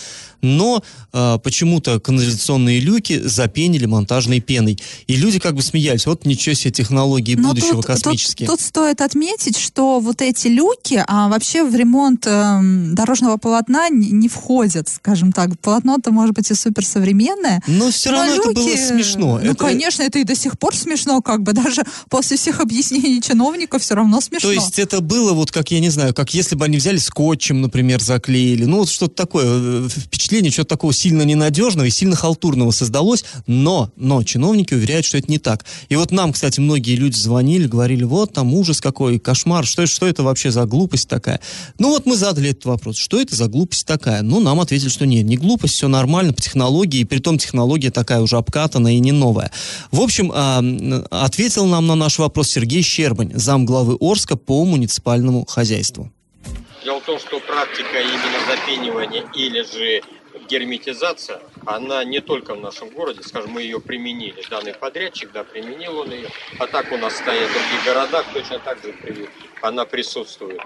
Но 0.42 0.84
э, 1.14 1.38
почему-то 1.44 2.00
канализационные 2.00 2.80
люки 2.80 3.22
запенили 3.24 3.86
монтажной 3.86 4.40
пеной. 4.40 4.80
И 5.06 5.16
люди 5.16 5.38
как 5.40 5.56
бы 5.56 5.62
смеялись, 5.62 6.08
вот 6.08 6.26
ничего 6.26 6.56
себе 6.56 6.72
технологии 6.72 7.03
технологии 7.04 7.36
Но 7.36 7.50
будущего 7.50 7.76
тут, 7.76 7.86
космические. 7.86 8.48
Тут, 8.48 8.60
тут 8.60 8.66
стоит 8.66 9.02
отметить, 9.02 9.58
что 9.58 10.00
вот 10.00 10.22
эти 10.22 10.48
люки 10.48 11.04
а, 11.08 11.30
вообще 11.30 11.64
в 11.64 11.76
ремонт 11.76 12.26
э, 12.26 12.60
дорожного 12.94 13.38
полотна 13.38 13.90
не, 13.90 14.12
не 14.12 14.28
входят, 14.28 14.90
скажем 14.90 15.32
так. 15.32 15.60
Полотно-то 15.60 16.12
может 16.12 16.36
быть 16.36 16.50
и 16.52 16.56
суперсовременное. 16.56 17.62
Но 17.68 17.92
все 17.92 18.12
но 18.12 18.18
равно 18.18 18.36
люки, 18.36 18.50
это 18.50 18.54
было 18.54 18.76
смешно. 18.76 19.40
Ну, 19.44 19.52
это... 19.52 19.56
конечно, 19.56 20.04
это 20.04 20.20
и 20.20 20.24
до 20.24 20.36
сих 20.36 20.58
пор 20.58 20.76
смешно, 20.76 21.22
как 21.22 21.44
бы 21.44 21.54
даже 21.54 21.84
после 22.10 22.38
всех 22.38 22.60
объяснений 22.60 23.22
чиновников 23.22 23.82
все 23.82 23.96
равно 23.96 24.22
смешно. 24.22 24.50
То 24.50 24.54
есть 24.54 24.80
это 24.80 25.02
было 25.02 25.34
вот 25.34 25.52
как, 25.52 25.72
я 25.72 25.80
не 25.80 25.90
знаю, 25.90 26.14
как 26.14 26.34
если 26.34 26.56
бы 26.56 26.66
они 26.66 26.78
взяли 26.78 26.98
скотчем, 26.98 27.62
например, 27.62 28.02
заклеили. 28.02 28.66
Ну, 28.66 28.80
вот 28.80 28.90
что-то 28.90 29.16
такое. 29.16 29.46
Э, 29.48 29.88
впечатление 29.90 30.52
чего-то 30.52 30.70
такого 30.70 30.94
сильно 30.94 31.24
ненадежного 31.24 31.86
и 31.86 31.90
сильно 31.90 32.16
халтурного 32.16 32.72
создалось. 32.72 33.26
Но, 33.48 33.92
но 33.96 34.24
чиновники 34.24 34.74
уверяют, 34.74 35.06
что 35.06 35.18
это 35.18 35.30
не 35.30 35.40
так. 35.40 35.66
И 35.90 35.96
вот 35.96 36.12
нам, 36.12 36.34
кстати, 36.34 36.60
многие 36.60 36.93
многие 36.94 36.96
люди 36.96 37.18
звонили, 37.18 37.68
говорили, 37.68 38.04
вот 38.04 38.34
там 38.34 38.54
ужас 38.54 38.82
какой, 38.82 39.20
кошмар, 39.20 39.66
что, 39.66 39.86
что 39.88 40.08
это 40.08 40.24
вообще 40.24 40.52
за 40.52 40.66
глупость 40.66 41.10
такая? 41.10 41.40
Ну 41.80 41.90
вот 41.90 42.06
мы 42.06 42.16
задали 42.16 42.52
этот 42.52 42.66
вопрос, 42.66 42.98
что 42.98 43.20
это 43.20 43.36
за 43.36 43.48
глупость 43.48 43.88
такая? 43.88 44.22
Ну, 44.22 44.40
нам 44.40 44.60
ответили, 44.60 44.90
что 44.90 45.06
нет, 45.06 45.26
не 45.26 45.38
глупость, 45.38 45.76
все 45.76 45.88
нормально 45.88 46.34
по 46.34 46.42
технологии, 46.42 47.02
и 47.02 47.06
при 47.06 47.20
том 47.20 47.38
технология 47.38 47.92
такая 47.92 48.22
уже 48.22 48.38
обкатанная 48.38 48.94
и 48.94 49.00
не 49.00 49.12
новая. 49.12 49.52
В 49.92 50.02
общем, 50.02 50.32
ответил 51.12 51.66
нам 51.66 51.88
на 51.88 51.96
наш 51.96 52.20
вопрос 52.20 52.50
Сергей 52.50 52.84
Щербань, 52.84 53.32
зам 53.34 53.66
главы 53.66 53.98
Орска 54.00 54.36
по 54.36 54.64
муниципальному 54.66 55.46
хозяйству. 55.46 56.12
Дело 56.84 57.00
в 57.00 57.06
том, 57.06 57.18
что 57.18 57.40
практика 57.40 58.00
именно 58.02 58.40
запенивания 58.48 59.24
или 59.36 59.64
же 59.64 60.02
герметизация, 60.48 61.42
она 61.66 62.04
не 62.04 62.20
только 62.20 62.56
в 62.56 62.60
нашем 62.60 62.90
городе, 62.90 63.24
скажем, 63.24 63.52
мы 63.52 63.62
ее 63.62 63.80
применили, 63.80 64.44
данный 64.50 64.74
подрядчик, 64.74 65.32
да, 65.32 65.44
применил 65.44 66.00
он 66.00 66.12
ее, 66.12 66.30
а 66.60 66.68
так 66.68 66.92
у 66.92 66.98
нас 66.98 67.16
стоят 67.18 67.50
в 67.50 67.54
других 67.54 67.86
городах, 67.86 68.26
точно 68.34 68.60
так 68.60 68.82
же 68.84 68.94
она 69.62 69.86
присутствует. 69.86 70.62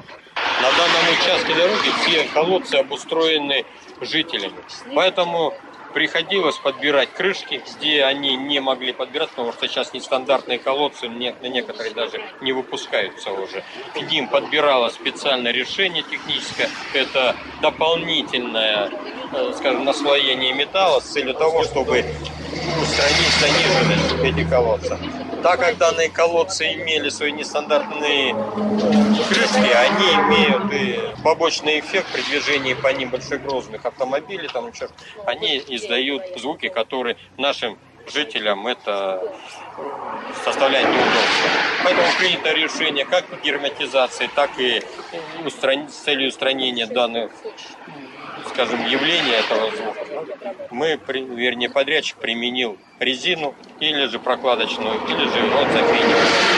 На 0.62 0.72
данном 0.72 1.14
участке 1.20 1.54
дороги 1.54 1.90
все 2.02 2.24
колодцы 2.34 2.76
обустроены 2.76 3.66
жителями, 4.02 4.58
поэтому 4.96 5.54
приходилось 5.98 6.58
подбирать 6.58 7.12
крышки, 7.12 7.60
где 7.76 8.04
они 8.04 8.36
не 8.36 8.60
могли 8.60 8.94
подбирать, 8.94 9.30
потому 9.30 9.52
что 9.52 9.68
сейчас 9.68 9.94
нестандартные 9.94 10.60
колодцы, 10.60 11.08
некоторые 11.08 11.92
даже 11.96 12.22
не 12.40 12.52
выпускаются 12.52 13.32
уже. 13.32 13.64
К 13.96 14.02
ним 14.04 14.28
подбиралось 14.28 14.94
специальное 14.94 15.52
решение 15.52 16.04
техническое, 16.04 16.70
это 16.94 17.36
дополнительное, 17.64 18.92
э, 19.34 19.54
скажем, 19.58 19.86
наслоение 19.86 20.54
металла 20.54 21.00
с 21.00 21.06
целью 21.06 21.34
того, 21.34 21.64
чтобы 21.64 22.06
устранить 22.80 23.34
заниженность 23.42 24.24
этих 24.24 24.50
колодцев. 24.52 25.00
Так 25.44 25.60
как 25.60 25.78
данные 25.78 26.10
колодцы 26.10 26.74
имели 26.74 27.10
свои 27.10 27.32
нестандартные 27.32 28.34
крышки, 29.30 29.72
они 29.72 30.14
имеют 30.26 30.74
и 30.74 31.22
побочный 31.24 31.80
эффект 31.80 32.08
при 32.12 32.22
движении 32.22 32.74
по 32.74 32.88
ним 32.88 33.10
большегрузных 33.10 33.86
автомобилей, 33.86 34.48
там 34.48 34.72
еще, 34.72 34.90
они 35.26 35.64
издают 35.68 36.24
звуки, 36.36 36.70
которые 36.70 37.18
нашим 37.38 37.78
жителям 38.12 38.66
это 38.68 39.22
составляет 40.44 40.88
неудобство. 40.88 41.50
Поэтому 41.84 42.08
принято 42.18 42.54
решение 42.54 43.06
как 43.06 43.26
герметизации, 43.44 44.30
так 44.34 44.52
и 44.58 44.82
устран... 45.46 45.90
с 45.90 45.96
целью 45.96 46.30
устранения 46.30 46.88
данных 46.88 47.32
скажем, 48.58 48.84
явление 48.88 49.36
этого 49.36 49.70
звука, 49.70 50.26
мы, 50.72 51.00
вернее, 51.08 51.70
подрядчик 51.70 52.18
применил 52.18 52.76
резину 53.00 53.54
или 53.80 54.08
же 54.08 54.18
прокладочную, 54.18 54.96
или 55.08 55.26
же 55.30 55.42
вот 55.54 55.68
запенивание. 55.68 56.57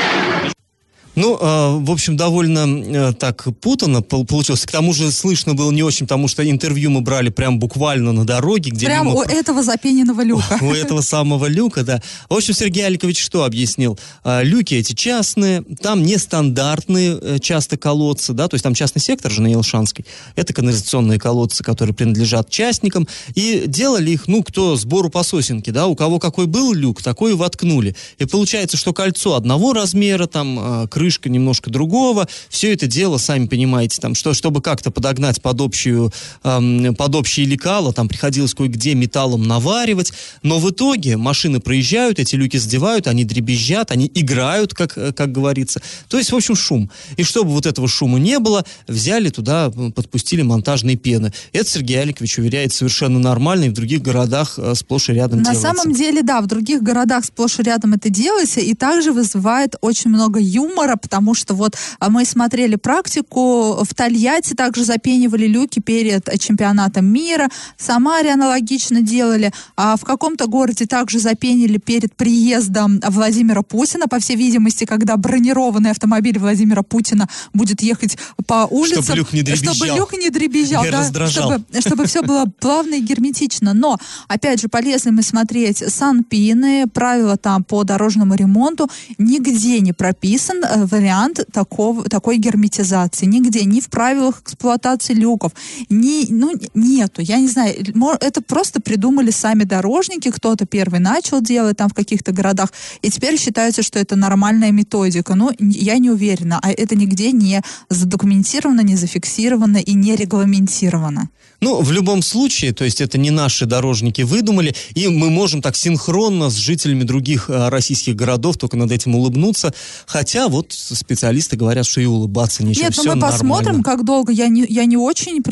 Ну, 1.20 1.38
э, 1.38 1.78
в 1.80 1.92
общем, 1.92 2.16
довольно 2.16 3.10
э, 3.10 3.14
так 3.14 3.48
путано 3.60 4.02
получилось. 4.02 4.66
К 4.66 4.72
тому 4.72 4.94
же 4.94 5.12
слышно 5.12 5.54
было 5.54 5.70
не 5.70 5.84
очень, 5.84 6.06
потому 6.06 6.30
что 6.30 6.50
интервью 6.50 6.90
мы 6.92 7.02
брали 7.02 7.30
прям 7.30 7.60
буквально 7.60 8.14
на 8.14 8.26
дороге. 8.26 8.72
Где 8.72 8.86
прям 8.86 9.08
мимо... 9.08 9.18
у 9.18 9.22
этого 9.24 9.62
запененного 9.62 10.22
люка. 10.24 10.58
У 10.62 10.72
этого 10.72 11.02
самого 11.10 11.48
люка, 11.48 11.84
да. 11.84 12.02
В 12.30 12.36
общем, 12.36 12.54
Сергей 12.54 12.86
Аликович 12.86 13.22
что 13.22 13.44
объяснил? 13.44 14.00
Э, 14.24 14.44
люки 14.44 14.76
эти 14.76 14.94
частные, 14.94 15.64
там 15.82 16.04
нестандартные 16.04 17.20
э, 17.22 17.40
часто 17.40 17.76
колодцы, 17.76 18.32
да, 18.32 18.48
то 18.48 18.56
есть 18.56 18.64
там 18.64 18.74
частный 18.74 19.02
сектор 19.02 19.30
же 19.30 19.42
на 19.42 19.48
Елшанской. 19.48 20.06
Это 20.38 20.54
канализационные 20.54 21.20
колодцы, 21.20 21.66
которые 21.66 21.94
принадлежат 21.94 22.50
частникам. 22.50 23.10
И 23.36 23.64
делали 23.68 24.12
их, 24.12 24.30
ну, 24.30 24.42
кто 24.42 24.78
сбору 24.78 25.10
по 25.10 25.24
сосенке, 25.24 25.74
да, 25.74 25.88
у 25.88 25.96
кого 25.96 26.18
какой 26.18 26.48
был 26.48 26.72
люк, 26.72 27.04
такой 27.04 27.32
и 27.32 27.36
воткнули. 27.36 27.94
И 28.20 28.26
получается, 28.26 28.78
что 28.78 28.94
кольцо 28.94 29.36
одного 29.36 29.74
размера, 29.74 30.26
там, 30.26 30.88
крыша 30.88 31.09
крышка 31.10 31.28
немножко 31.28 31.72
другого. 31.72 32.28
Все 32.50 32.72
это 32.72 32.86
дело, 32.86 33.18
сами 33.18 33.48
понимаете, 33.48 34.00
там, 34.00 34.14
что, 34.14 34.36
чтобы 34.36 34.62
как-то 34.62 34.92
подогнать 34.92 35.42
под, 35.42 35.60
общую, 35.60 36.12
эм, 36.44 36.94
под 36.94 37.16
общие 37.16 37.48
лекала, 37.48 37.92
там 37.94 38.08
приходилось 38.08 38.54
кое-где 38.54 38.94
металлом 38.94 39.48
наваривать. 39.48 40.14
Но 40.44 40.60
в 40.60 40.70
итоге 40.70 41.18
машины 41.18 41.60
проезжают, 41.60 42.20
эти 42.20 42.36
люки 42.36 42.58
задевают, 42.58 43.08
они 43.08 43.24
дребезжат, 43.24 43.90
они 43.90 44.12
играют, 44.14 44.76
как, 44.76 45.00
э, 45.00 45.12
как 45.12 45.32
говорится. 45.32 45.82
То 46.10 46.20
есть, 46.20 46.32
в 46.32 46.36
общем, 46.36 46.56
шум. 46.56 46.92
И 47.18 47.24
чтобы 47.24 47.50
вот 47.52 47.66
этого 47.66 47.88
шума 47.88 48.20
не 48.20 48.38
было, 48.38 48.64
взяли 48.88 49.30
туда, 49.30 49.72
подпустили 49.72 50.44
монтажные 50.44 50.96
пены. 50.96 51.34
Это 51.54 51.68
Сергей 51.68 52.00
Аликович 52.02 52.38
уверяет 52.38 52.72
совершенно 52.72 53.18
нормально, 53.18 53.66
и 53.66 53.70
в 53.70 53.74
других 53.74 54.04
городах 54.04 54.60
э, 54.60 54.76
сплошь 54.76 55.10
и 55.10 55.14
рядом 55.14 55.40
На 55.40 55.54
делается. 55.56 55.82
самом 55.82 55.96
деле, 55.96 56.22
да, 56.22 56.40
в 56.42 56.46
других 56.46 56.84
городах 56.84 57.26
сплошь 57.26 57.60
и 57.60 57.64
рядом 57.64 57.94
это 57.94 58.10
делается, 58.10 58.60
и 58.60 58.76
также 58.76 59.12
вызывает 59.12 59.76
очень 59.82 60.12
много 60.12 60.40
юмора, 60.40 60.99
потому 61.02 61.34
что 61.34 61.54
вот 61.54 61.76
а, 62.00 62.10
мы 62.10 62.26
смотрели 62.26 62.76
практику, 62.76 63.84
в 63.84 63.94
Тольятти 63.96 64.54
также 64.54 64.84
запенивали 64.84 65.48
люки 65.48 65.80
перед 65.80 66.30
чемпионатом 66.40 67.06
мира, 67.06 67.50
в 67.78 67.84
Самаре 67.84 68.32
аналогично 68.32 69.02
делали, 69.02 69.52
а 69.76 69.96
в 69.98 70.04
каком-то 70.04 70.48
городе 70.48 70.86
также 70.86 71.20
запенили 71.20 71.78
перед 71.78 72.16
приездом 72.16 73.00
Владимира 73.08 73.62
Путина, 73.62 74.08
по 74.08 74.20
всей 74.20 74.36
видимости, 74.36 74.86
когда 74.86 75.18
бронированный 75.18 75.92
автомобиль 75.92 76.38
Владимира 76.40 76.84
Путина 76.84 77.28
будет 77.54 77.82
ехать 77.82 78.18
по 78.46 78.68
улицам. 78.70 79.04
Чтобы 79.04 79.18
люк 79.18 79.34
не 79.34 79.42
дребезжал. 79.44 79.74
Чтобы 79.74 79.98
люк 79.98 80.14
не 80.14 80.30
дребезжал, 80.30 80.84
Не 80.84 80.92
да, 80.92 81.00
раздражал. 81.00 81.52
чтобы, 81.52 81.82
чтобы 81.82 82.06
все 82.06 82.22
было 82.22 82.46
плавно 82.60 82.96
и 82.96 83.02
герметично. 83.02 83.74
Но, 83.74 83.98
опять 84.28 84.62
же, 84.62 84.68
полезно 84.68 85.12
мы 85.12 85.24
смотреть 85.24 85.78
санпины, 85.78 86.88
правила 86.88 87.38
там 87.38 87.64
по 87.64 87.84
дорожному 87.84 88.36
ремонту. 88.36 88.90
Нигде 89.18 89.80
не 89.80 89.94
прописан 89.94 90.64
э, 90.64 90.79
вариант 90.86 91.46
такого, 91.52 92.04
такой 92.04 92.38
герметизации. 92.38 93.26
Нигде, 93.26 93.66
ни 93.66 93.80
в 93.80 93.90
правилах 93.90 94.42
эксплуатации 94.42 95.14
люков, 95.14 95.52
ни, 95.90 96.32
ну, 96.32 96.54
нету. 96.74 97.22
Я 97.22 97.38
не 97.38 97.48
знаю, 97.48 97.76
это 98.20 98.42
просто 98.42 98.82
придумали 98.82 99.32
сами 99.32 99.64
дорожники, 99.64 100.32
кто-то 100.32 100.66
первый 100.66 101.00
начал 101.00 101.42
делать 101.42 101.78
там 101.78 101.90
в 101.90 101.94
каких-то 101.94 102.32
городах, 102.32 102.72
и 103.02 103.10
теперь 103.10 103.40
считается, 103.40 103.84
что 103.84 104.00
это 104.00 104.16
нормальная 104.16 104.72
методика. 104.72 105.36
Ну, 105.36 105.52
я 105.60 105.98
не 105.98 106.10
уверена, 106.10 106.60
а 106.62 106.72
это 106.72 106.96
нигде 106.96 107.32
не 107.32 107.62
задокументировано, 107.90 108.82
не 108.82 108.96
зафиксировано 108.96 109.78
и 109.78 109.94
не 109.94 110.16
регламентировано. 110.16 111.30
Ну, 111.62 111.82
в 111.82 111.92
любом 111.92 112.22
случае, 112.22 112.72
то 112.72 112.86
есть 112.86 113.02
это 113.02 113.18
не 113.18 113.32
наши 113.32 113.66
дорожники 113.66 114.22
выдумали, 114.22 114.74
и 114.94 115.08
мы 115.10 115.30
можем 115.30 115.62
так 115.62 115.76
синхронно 115.76 116.50
с 116.50 116.56
жителями 116.56 117.04
других 117.04 117.50
э, 117.50 117.68
российских 117.68 118.16
городов 118.16 118.58
только 118.58 118.78
над 118.78 118.92
этим 118.92 119.16
улыбнуться, 119.16 119.74
хотя 120.06 120.48
вот 120.48 120.68
специалисты 120.72 121.58
говорят, 121.58 121.86
что 121.86 122.00
и 122.00 122.06
улыбаться 122.06 122.64
нечего, 122.64 122.84
Нет, 122.84 122.94
ну 122.96 123.04
все 123.04 123.16
мы 123.16 123.22
посмотрим, 123.22 123.66
нормально. 123.66 123.84
как 123.84 124.06
долго. 124.06 124.32
Я 124.32 124.48
не, 124.48 124.66
я 124.70 124.86
не 124.86 124.96
очень 124.96 125.44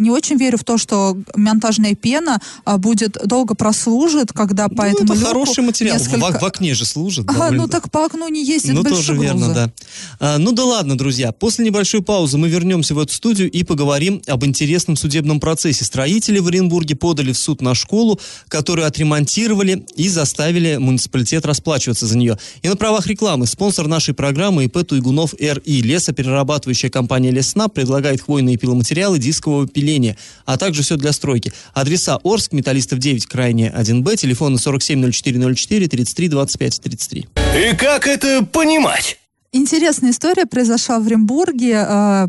не 0.00 0.10
очень 0.10 0.36
верю 0.36 0.56
в 0.58 0.62
то, 0.64 0.78
что 0.78 1.16
монтажная 1.34 1.94
пена 1.96 2.40
а, 2.64 2.78
будет 2.78 3.16
долго 3.24 3.54
прослужит, 3.54 4.32
когда 4.32 4.68
по 4.68 4.84
Ну, 4.84 4.90
этому 4.92 5.14
это 5.14 5.24
хороший 5.24 5.64
материал, 5.64 5.98
в- 5.98 6.00
несколько- 6.00 6.38
в, 6.38 6.44
окне 6.44 6.74
же 6.74 6.84
служит. 6.84 7.24
Ага, 7.28 7.38
довольно- 7.50 7.62
ну 7.62 7.68
так 7.68 7.90
по 7.90 8.04
окну 8.04 8.28
не 8.28 8.44
ездит 8.46 8.72
Ну, 8.74 8.84
тоже 8.84 9.14
верно, 9.14 9.46
грузы. 9.46 9.54
да. 9.54 9.72
А, 10.20 10.38
ну 10.38 10.52
да 10.52 10.64
ладно, 10.64 10.96
друзья. 10.96 11.32
После 11.32 11.64
небольшой 11.64 12.02
паузы 12.02 12.38
мы 12.38 12.48
вернемся 12.48 12.94
в 12.94 13.00
эту 13.00 13.12
студию 13.12 13.50
и 13.50 13.64
поговорим 13.64 14.22
об 14.28 14.44
интересном 14.44 14.94
судебном 14.96 15.40
процессе. 15.40 15.55
Строители 15.60 16.38
в 16.38 16.46
Оренбурге 16.48 16.96
подали 16.96 17.32
в 17.32 17.38
суд 17.38 17.62
на 17.62 17.74
школу, 17.74 18.20
которую 18.48 18.86
отремонтировали 18.86 19.86
и 19.96 20.08
заставили 20.08 20.76
муниципалитет 20.76 21.46
расплачиваться 21.46 22.06
за 22.06 22.18
нее. 22.18 22.38
И 22.62 22.68
на 22.68 22.76
правах 22.76 23.06
рекламы 23.06 23.46
спонсор 23.46 23.86
нашей 23.88 24.14
программы 24.14 24.64
ИП 24.64 24.86
Туйгунов 24.86 25.34
РИ. 25.38 25.82
Лесоперерабатывающая 25.82 26.90
компания 26.90 27.30
Леснаб 27.30 27.72
предлагает 27.72 28.20
хвойные 28.20 28.56
пиломатериалы 28.56 29.18
дискового 29.18 29.66
пиления, 29.66 30.16
а 30.44 30.58
также 30.58 30.82
все 30.82 30.96
для 30.96 31.12
стройки. 31.12 31.52
Адреса 31.74 32.18
Орск, 32.24 32.52
Металлистов 32.52 32.98
9, 32.98 33.26
крайне 33.26 33.72
1Б, 33.76 34.16
телефоны 34.16 34.58
470404 34.58 35.88
33 35.88 36.28
25 36.28 36.80
33. 36.80 37.28
И 37.56 37.76
как 37.76 38.06
это 38.06 38.44
понимать? 38.44 39.18
Интересная 39.52 40.10
история 40.10 40.46
произошла 40.46 40.98
в 40.98 41.06
Оренбурге. 41.06 42.28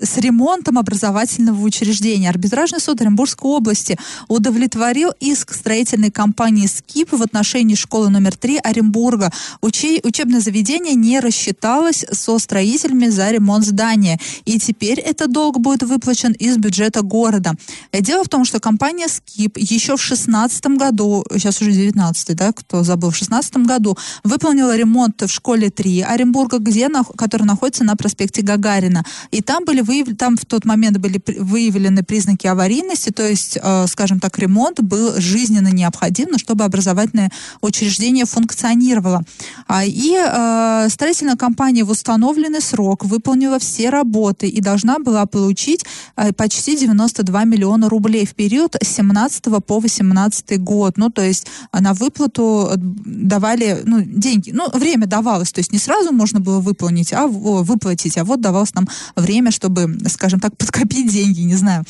С 0.00 0.18
ремонтом 0.18 0.78
образовательного 0.78 1.60
учреждения. 1.62 2.28
Арбитражный 2.28 2.80
суд 2.80 3.00
Оренбургской 3.00 3.50
области 3.50 3.96
удовлетворил 4.28 5.10
иск 5.20 5.54
строительной 5.54 6.10
компании 6.10 6.66
«Скип» 6.66 7.12
в 7.12 7.22
отношении 7.22 7.76
школы 7.76 8.10
номер 8.10 8.36
3 8.36 8.58
Оренбурга. 8.58 9.32
Учи- 9.62 10.00
учебное 10.02 10.40
заведение 10.40 10.94
не 10.94 11.20
рассчиталось 11.20 12.04
со 12.10 12.38
строителями 12.38 13.08
за 13.08 13.30
ремонт 13.30 13.64
здания. 13.64 14.18
И 14.44 14.58
теперь 14.58 14.98
этот 14.98 15.30
долг 15.30 15.60
будет 15.60 15.84
выплачен 15.84 16.32
из 16.32 16.56
бюджета 16.56 17.02
города. 17.02 17.54
Дело 17.92 18.24
в 18.24 18.28
том, 18.28 18.44
что 18.44 18.58
компания 18.58 19.06
«Скип» 19.08 19.56
еще 19.56 19.96
в 19.96 20.00
2016 20.00 20.66
году, 20.76 21.24
сейчас 21.32 21.60
уже 21.62 21.70
19 21.70 22.36
да, 22.36 22.52
кто 22.52 22.82
забыл, 22.82 23.10
в 23.10 23.18
2016 23.18 23.56
году 23.58 23.96
выполнила 24.24 24.76
ремонт 24.76 25.22
в 25.22 25.28
школе 25.28 25.70
3 25.70 26.02
Оренбурга, 26.02 26.58
где, 26.58 26.88
нах- 26.88 27.14
который 27.16 27.44
находится 27.44 27.84
на 27.84 27.94
проспекте 27.94 28.42
Гагарина. 28.42 29.04
И 29.30 29.40
там 29.40 29.64
были 29.64 29.84
выявлены, 29.94 30.16
там 30.16 30.36
в 30.36 30.44
тот 30.44 30.64
момент 30.64 30.98
были 30.98 31.20
выявлены 31.38 32.02
признаки 32.02 32.46
аварийности, 32.46 33.10
то 33.10 33.28
есть, 33.28 33.58
э, 33.60 33.86
скажем 33.86 34.20
так, 34.20 34.38
ремонт 34.38 34.80
был 34.80 35.14
жизненно 35.20 35.68
необходим, 35.68 36.28
но 36.30 36.38
чтобы 36.38 36.64
образовательное 36.64 37.30
учреждение 37.60 38.24
функционировало. 38.24 39.22
А, 39.68 39.84
И 39.84 40.14
э, 40.14 40.88
строительная 40.90 41.36
компания 41.36 41.84
в 41.84 41.90
установленный 41.90 42.60
срок 42.60 43.04
выполнила 43.04 43.58
все 43.58 43.90
работы 43.90 44.48
и 44.48 44.60
должна 44.60 44.98
была 44.98 45.26
получить 45.26 45.84
э, 46.16 46.32
почти 46.32 46.76
92 46.76 47.44
миллиона 47.44 47.88
рублей 47.88 48.26
в 48.26 48.34
период 48.34 48.76
с 48.82 48.88
17 48.88 49.44
по 49.66 49.80
18 49.80 50.60
год. 50.60 50.96
Ну, 50.96 51.10
то 51.10 51.22
есть 51.22 51.46
э, 51.72 51.80
на 51.80 51.92
выплату 51.94 52.68
э, 52.70 52.74
давали, 52.76 53.82
ну, 53.84 54.00
деньги, 54.00 54.50
ну, 54.52 54.68
время 54.72 55.06
давалось, 55.06 55.52
то 55.52 55.60
есть 55.60 55.72
не 55.72 55.78
сразу 55.78 56.12
можно 56.12 56.40
было 56.40 56.60
выполнить, 56.60 57.12
а 57.12 57.26
выплатить, 57.26 58.18
а 58.18 58.24
вот 58.24 58.40
давалось 58.40 58.74
нам 58.74 58.88
время, 59.16 59.50
чтобы, 59.50 59.73
скажем 60.08 60.40
так, 60.40 60.56
подкопить 60.56 61.10
деньги, 61.10 61.40
не 61.40 61.54
знаю. 61.54 61.84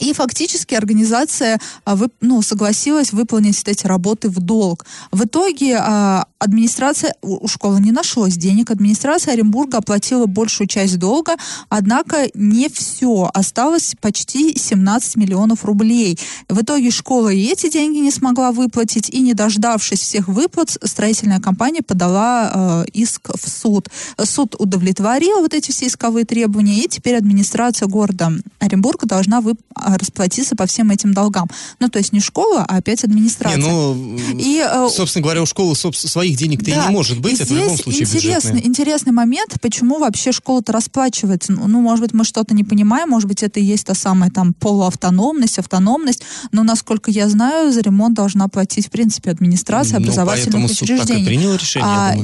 И 0.00 0.12
фактически 0.12 0.74
организация 0.74 1.58
а, 1.86 1.98
ну, 2.20 2.42
согласилась 2.42 3.12
выполнить 3.12 3.62
эти 3.64 3.86
работы 3.86 4.28
в 4.28 4.38
долг. 4.38 4.84
В 5.12 5.24
итоге 5.24 5.78
а, 5.80 6.26
администрация, 6.38 7.14
у 7.22 7.48
школы 7.48 7.80
не 7.80 7.90
нашлось 7.90 8.36
денег, 8.36 8.70
администрация 8.70 9.32
Оренбурга 9.32 9.78
оплатила 9.78 10.26
большую 10.26 10.68
часть 10.68 10.98
долга, 10.98 11.36
однако 11.70 12.28
не 12.34 12.68
все, 12.68 13.30
осталось 13.32 13.94
почти 13.98 14.58
17 14.58 15.16
миллионов 15.16 15.64
рублей. 15.64 16.18
В 16.50 16.60
итоге 16.60 16.90
школа 16.90 17.30
и 17.30 17.46
эти 17.46 17.70
деньги 17.70 17.98
не 17.98 18.10
смогла 18.10 18.52
выплатить, 18.52 19.08
и 19.08 19.20
не 19.20 19.32
дождавшись 19.32 20.00
всех 20.00 20.28
выплат, 20.28 20.76
строительная 20.84 21.40
компания 21.40 21.80
подала 21.80 22.84
э, 22.84 22.90
иск 22.92 23.30
в 23.34 23.48
суд. 23.48 23.88
Суд 24.22 24.54
удовлетворил 24.58 25.40
вот 25.40 25.54
эти 25.54 25.70
все 25.70 25.86
исковые 25.86 26.26
требования, 26.26 26.84
и 26.84 26.88
теперь 26.88 27.16
администрация 27.16 27.88
города 27.88 28.32
Оренбурга 28.58 29.06
должна 29.06 29.40
вып- 29.40 29.58
а, 29.74 29.77
расплатиться 29.96 30.56
по 30.56 30.66
всем 30.66 30.90
этим 30.90 31.12
долгам. 31.14 31.48
Ну, 31.80 31.88
то 31.88 31.98
есть 31.98 32.12
не 32.12 32.20
школа, 32.20 32.64
а 32.68 32.76
опять 32.76 33.02
Не, 33.02 33.08
администрация. 33.10 33.58
ну, 33.60 34.16
И, 34.38 34.64
э, 34.64 34.88
собственно 34.90 35.22
говоря, 35.22 35.42
у 35.42 35.46
школы 35.46 35.74
своих 35.76 36.36
денег-то 36.36 36.70
и 36.70 36.74
да. 36.74 36.86
не 36.86 36.92
может 36.92 37.20
быть, 37.20 37.38
И 37.38 37.42
это 37.42 37.52
в 37.52 37.56
любом 37.56 37.76
случае 37.76 38.02
интересный, 38.02 38.66
интересный 38.66 39.12
момент, 39.12 39.56
почему 39.60 39.98
вообще 39.98 40.32
школа-то 40.32 40.72
расплачивается. 40.72 41.52
Ну, 41.52 41.66
ну, 41.68 41.80
может 41.80 42.02
быть, 42.04 42.12
мы 42.14 42.24
что-то 42.24 42.54
не 42.54 42.64
понимаем, 42.64 43.08
может 43.10 43.28
быть, 43.28 43.42
это 43.42 43.60
и 43.60 43.64
есть 43.64 43.86
та 43.86 43.94
самая 43.94 44.30
там 44.30 44.54
полуавтономность, 44.54 45.58
автономность, 45.58 46.22
но, 46.52 46.62
насколько 46.62 47.10
я 47.10 47.28
знаю, 47.28 47.72
за 47.72 47.80
ремонт 47.80 48.14
должна 48.14 48.48
платить, 48.48 48.86
в 48.86 48.90
принципе, 48.90 49.30
администрация 49.30 49.98
Ну, 49.98 50.04
образовательных 50.04 50.68
суд 50.70 50.78
так 50.80 50.88
и 50.88 50.92
учреждений. 50.94 51.24
принял 51.26 51.54
решение, 51.54 51.88
А, 51.88 52.14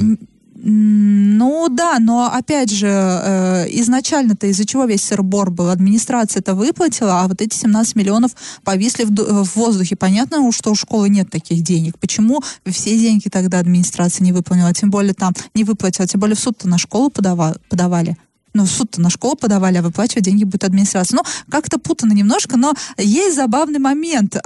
ну 0.67 1.69
да, 1.69 1.99
но 1.99 2.25
опять 2.25 2.71
же, 2.71 2.87
э, 2.87 3.67
изначально-то 3.69 4.47
из-за 4.47 4.65
чего 4.65 4.85
весь 4.85 5.03
сырбор 5.03 5.51
был? 5.51 5.69
Администрация 5.69 6.39
это 6.39 6.55
выплатила, 6.55 7.21
а 7.21 7.27
вот 7.27 7.39
эти 7.39 7.55
17 7.55 7.95
миллионов 7.95 8.31
повисли 8.63 9.03
в, 9.03 9.11
в 9.11 9.55
воздухе. 9.55 9.95
Понятно, 9.95 10.51
что 10.51 10.71
у 10.71 10.75
школы 10.75 11.07
нет 11.09 11.29
таких 11.29 11.61
денег. 11.61 11.99
Почему 11.99 12.41
все 12.65 12.97
деньги 12.97 13.29
тогда 13.29 13.59
администрация 13.59 14.25
не 14.25 14.33
выполнила? 14.33 14.73
Тем 14.73 14.89
более 14.89 15.13
там 15.13 15.33
не 15.53 15.63
выплатила, 15.63 16.07
тем 16.07 16.19
более 16.19 16.35
в 16.35 16.39
суд-то 16.39 16.67
на 16.67 16.79
школу 16.79 17.09
подава- 17.09 17.57
подавали. 17.69 18.17
Ну, 18.55 18.63
в 18.63 18.69
суд-то 18.69 19.01
на 19.01 19.09
школу 19.09 19.35
подавали, 19.35 19.77
а 19.77 19.81
выплачивать 19.81 20.23
деньги 20.23 20.45
будет 20.45 20.63
администрация. 20.63 21.17
Ну, 21.17 21.23
как-то 21.49 21.77
путано 21.77 22.13
немножко, 22.13 22.55
но 22.55 22.73
есть 22.97 23.35
забавный 23.35 23.79
момент. 23.79 24.37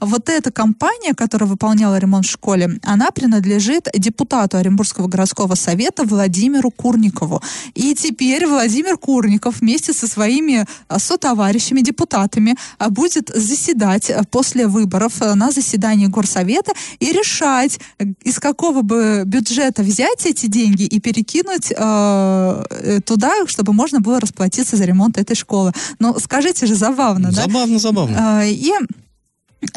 Вот 0.00 0.28
эта 0.28 0.50
компания, 0.50 1.14
которая 1.14 1.48
выполняла 1.48 1.98
ремонт 1.98 2.26
в 2.26 2.30
школе, 2.30 2.78
она 2.82 3.10
принадлежит 3.10 3.88
депутату 3.94 4.58
Оренбургского 4.58 5.08
городского 5.08 5.54
совета 5.54 6.04
Владимиру 6.04 6.70
Курникову. 6.70 7.42
И 7.74 7.94
теперь 7.94 8.46
Владимир 8.46 8.98
Курников 8.98 9.60
вместе 9.60 9.92
со 9.92 10.06
своими 10.06 10.66
а, 10.88 10.98
сотоварищами, 10.98 11.80
депутатами, 11.80 12.56
а, 12.78 12.90
будет 12.90 13.30
заседать 13.34 14.10
а, 14.10 14.24
после 14.30 14.66
выборов 14.66 15.20
на 15.20 15.50
заседании 15.50 16.06
горсовета 16.06 16.72
и 17.00 17.12
решать, 17.12 17.80
э, 17.98 18.04
из 18.22 18.38
какого 18.38 18.82
бы 18.82 19.22
бюджета 19.24 19.82
взять 19.82 20.26
эти 20.26 20.46
деньги 20.46 20.84
и 20.84 21.00
перекинуть 21.00 21.72
э, 21.72 22.64
э, 22.70 23.00
туда, 23.38 23.50
чтобы 23.50 23.72
можно 23.72 24.00
было 24.00 24.20
расплатиться 24.20 24.76
за 24.76 24.84
ремонт 24.84 25.18
этой 25.18 25.36
школы. 25.36 25.72
Ну, 25.98 26.18
скажите 26.18 26.66
же, 26.66 26.74
забавно, 26.74 27.30
да? 27.30 27.42
Забавно, 27.42 27.78
забавно. 27.78 28.40
А, 28.40 28.44
И 28.44 28.72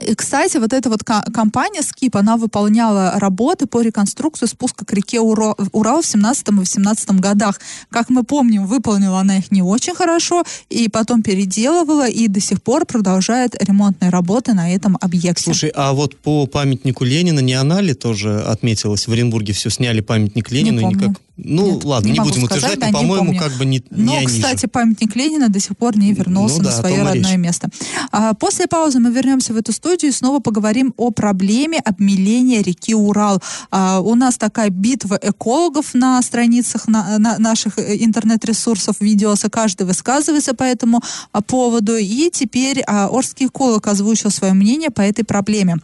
и, 0.05 0.13
кстати, 0.13 0.57
вот 0.57 0.73
эта 0.73 0.89
вот 0.89 1.03
компания 1.03 1.81
Скип, 1.81 2.15
она 2.15 2.37
выполняла 2.37 3.13
работы 3.15 3.65
по 3.65 3.81
реконструкции 3.81 4.45
спуска 4.45 4.85
к 4.85 4.93
реке 4.93 5.19
Урал 5.19 5.55
в 6.01 6.05
17 6.05 6.49
и 6.49 6.51
18 6.51 7.09
годах. 7.19 7.59
Как 7.89 8.09
мы 8.09 8.23
помним, 8.23 8.67
выполнила 8.67 9.19
она 9.19 9.39
их 9.39 9.51
не 9.51 9.63
очень 9.63 9.95
хорошо, 9.95 10.43
и 10.69 10.87
потом 10.87 11.23
переделывала, 11.23 12.07
и 12.07 12.27
до 12.27 12.39
сих 12.39 12.61
пор 12.61 12.85
продолжает 12.85 13.55
ремонтные 13.59 14.11
работы 14.11 14.53
на 14.53 14.71
этом 14.71 14.99
объекте. 15.01 15.45
Слушай, 15.45 15.71
а 15.73 15.93
вот 15.93 16.15
по 16.17 16.45
памятнику 16.45 17.03
Ленина 17.03 17.39
не 17.39 17.53
она 17.55 17.81
ли 17.81 17.95
тоже 17.95 18.39
отметилась? 18.39 19.07
В 19.07 19.11
Оренбурге 19.11 19.53
все 19.53 19.71
сняли 19.71 20.01
памятник 20.01 20.51
Ленину 20.51 20.81
и 20.81 20.85
никак 20.85 21.19
Ну, 21.37 21.73
Нет, 21.75 21.83
ладно, 21.85 22.07
не 22.07 22.13
не, 22.13 22.19
будем 22.19 22.45
сказать, 22.45 22.63
утверждать, 22.75 22.79
да, 22.79 22.91
но, 22.91 23.01
не 23.01 23.07
по-моему, 23.09 23.39
как 23.39 23.53
бы 23.57 23.65
не, 23.65 23.83
не 23.89 24.03
Но, 24.03 24.17
они 24.17 24.27
же. 24.27 24.35
кстати, 24.35 24.65
памятник 24.67 25.15
Ленина 25.15 25.49
до 25.49 25.59
сих 25.59 25.75
пор 25.75 25.97
не 25.97 26.13
вернулся 26.13 26.57
Ну 26.57 26.63
на 26.63 26.69
да, 26.69 26.77
о 26.77 26.79
свое 26.79 27.01
родное 27.03 27.31
речь. 27.31 27.39
место. 27.39 27.69
А, 28.11 28.33
после 28.35 28.67
паузы 28.67 28.99
мы 28.99 29.11
вернемся 29.11 29.53
в 29.53 29.57
эту 29.57 29.71
студию 29.71 30.11
и 30.11 30.13
снова 30.13 30.39
поговорим 30.39 30.93
о 30.97 31.09
проблеме 31.11 31.79
обмеления 31.79 32.61
реки 32.61 32.93
Урал. 32.93 33.41
А, 33.71 34.01
у 34.01 34.13
нас 34.15 34.37
такая 34.37 34.69
битва 34.69 35.17
экологов 35.21 35.93
на 35.93 36.21
страницах 36.21 36.87
на- 36.87 37.17
на- 37.17 37.39
наших 37.39 37.79
э, 37.79 37.95
интернет-ресурсов, 38.03 38.97
видеос, 38.99 39.45
и 39.45 39.49
каждый 39.49 39.87
высказывается 39.87 40.53
по 40.53 40.63
этому 40.63 41.01
а, 41.31 41.41
поводу. 41.41 41.95
И 41.97 42.29
теперь 42.31 42.81
а, 42.85 43.07
Орский 43.07 43.47
эколог 43.47 43.87
озвучил 43.87 44.29
свое 44.29 44.53
мнение 44.53 44.89
по 44.91 45.01
этой 45.01 45.23
проблеме. 45.23 45.77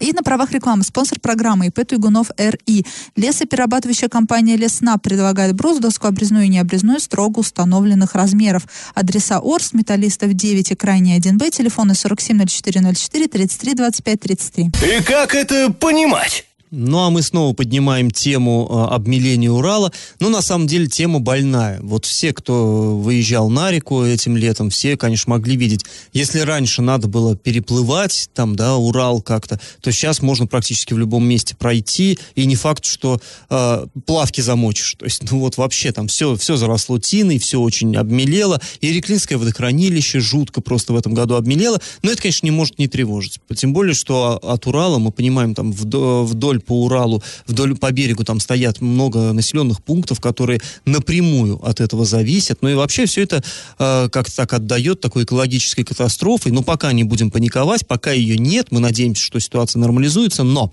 И 0.00 0.12
на 0.12 0.22
правах 0.22 0.50
рекламы 0.52 0.82
спонсор 0.82 1.20
программы 1.20 1.66
ИП 1.66 1.86
Туйгунов 1.86 2.30
РИ. 2.36 2.86
Лесоперерабатывающая 3.16 4.08
компания 4.08 4.56
Лесна 4.56 4.96
предлагает 4.96 5.54
брус, 5.54 5.78
доску 5.78 6.06
обрезную 6.08 6.46
и 6.46 6.48
необрезную 6.48 7.00
строго 7.00 7.40
установленных 7.40 8.14
размеров. 8.14 8.66
Адреса 8.94 9.38
Орс, 9.38 9.74
Металлистов 9.74 10.32
9 10.32 10.70
и 10.70 10.74
Крайний 10.74 11.18
1Б, 11.18 11.50
телефоны 11.50 11.94
470404 11.94 13.28
33 13.28 13.74
25 13.74 14.20
33. 14.20 14.64
И 14.64 15.02
как 15.02 15.34
это 15.34 15.70
понимать? 15.72 16.46
Ну, 16.72 16.98
а 16.98 17.10
мы 17.10 17.22
снова 17.22 17.52
поднимаем 17.52 18.12
тему 18.12 18.68
э, 18.70 18.94
обмеления 18.94 19.50
Урала. 19.50 19.90
Ну, 20.20 20.30
на 20.30 20.40
самом 20.40 20.68
деле, 20.68 20.86
тема 20.86 21.18
больная. 21.18 21.80
Вот 21.82 22.04
все, 22.04 22.32
кто 22.32 22.96
выезжал 22.96 23.50
на 23.50 23.72
реку 23.72 24.04
этим 24.04 24.36
летом, 24.36 24.70
все, 24.70 24.96
конечно, 24.96 25.30
могли 25.30 25.56
видеть. 25.56 25.84
Если 26.12 26.38
раньше 26.38 26.80
надо 26.80 27.08
было 27.08 27.36
переплывать, 27.36 28.30
там, 28.34 28.54
да, 28.54 28.76
Урал 28.76 29.20
как-то, 29.20 29.58
то 29.80 29.90
сейчас 29.90 30.22
можно 30.22 30.46
практически 30.46 30.94
в 30.94 30.98
любом 30.98 31.24
месте 31.24 31.56
пройти, 31.56 32.20
и 32.36 32.46
не 32.46 32.54
факт, 32.54 32.84
что 32.84 33.20
э, 33.48 33.86
плавки 34.06 34.40
замочишь. 34.40 34.94
То 34.96 35.06
есть, 35.06 35.28
ну, 35.28 35.40
вот 35.40 35.56
вообще 35.56 35.90
там 35.90 36.06
все, 36.06 36.36
все 36.36 36.54
заросло 36.54 37.00
тиной, 37.00 37.40
все 37.40 37.60
очень 37.60 37.96
обмелело, 37.96 38.60
и 38.80 38.92
Реклинское 38.92 39.38
водохранилище 39.38 40.20
жутко 40.20 40.60
просто 40.60 40.92
в 40.92 40.96
этом 40.96 41.14
году 41.14 41.34
обмелело, 41.34 41.80
но 42.04 42.12
это, 42.12 42.22
конечно, 42.22 42.46
не 42.46 42.52
может 42.52 42.78
не 42.78 42.86
тревожить. 42.86 43.40
Тем 43.56 43.72
более, 43.72 43.94
что 43.94 44.38
от 44.40 44.68
Урала, 44.68 44.98
мы 44.98 45.10
понимаем, 45.10 45.56
там 45.56 45.72
вдо- 45.72 46.22
вдоль 46.60 46.66
по 46.66 46.84
Уралу, 46.84 47.22
вдоль 47.46 47.76
по 47.76 47.90
берегу 47.90 48.24
там 48.24 48.40
стоят 48.40 48.80
много 48.80 49.32
населенных 49.32 49.82
пунктов, 49.82 50.20
которые 50.20 50.60
напрямую 50.84 51.60
от 51.64 51.80
этого 51.80 52.04
зависят. 52.04 52.62
Ну 52.62 52.68
и 52.68 52.74
вообще 52.74 53.06
все 53.06 53.22
это 53.22 53.42
э, 53.78 54.08
как-то 54.10 54.36
так 54.36 54.52
отдает 54.52 55.00
такой 55.00 55.24
экологической 55.24 55.84
катастрофой. 55.84 56.52
Но 56.52 56.62
пока 56.62 56.92
не 56.92 57.04
будем 57.04 57.30
паниковать, 57.30 57.86
пока 57.86 58.12
ее 58.12 58.38
нет, 58.38 58.68
мы 58.70 58.80
надеемся, 58.80 59.22
что 59.22 59.40
ситуация 59.40 59.80
нормализуется. 59.80 60.42
Но 60.42 60.72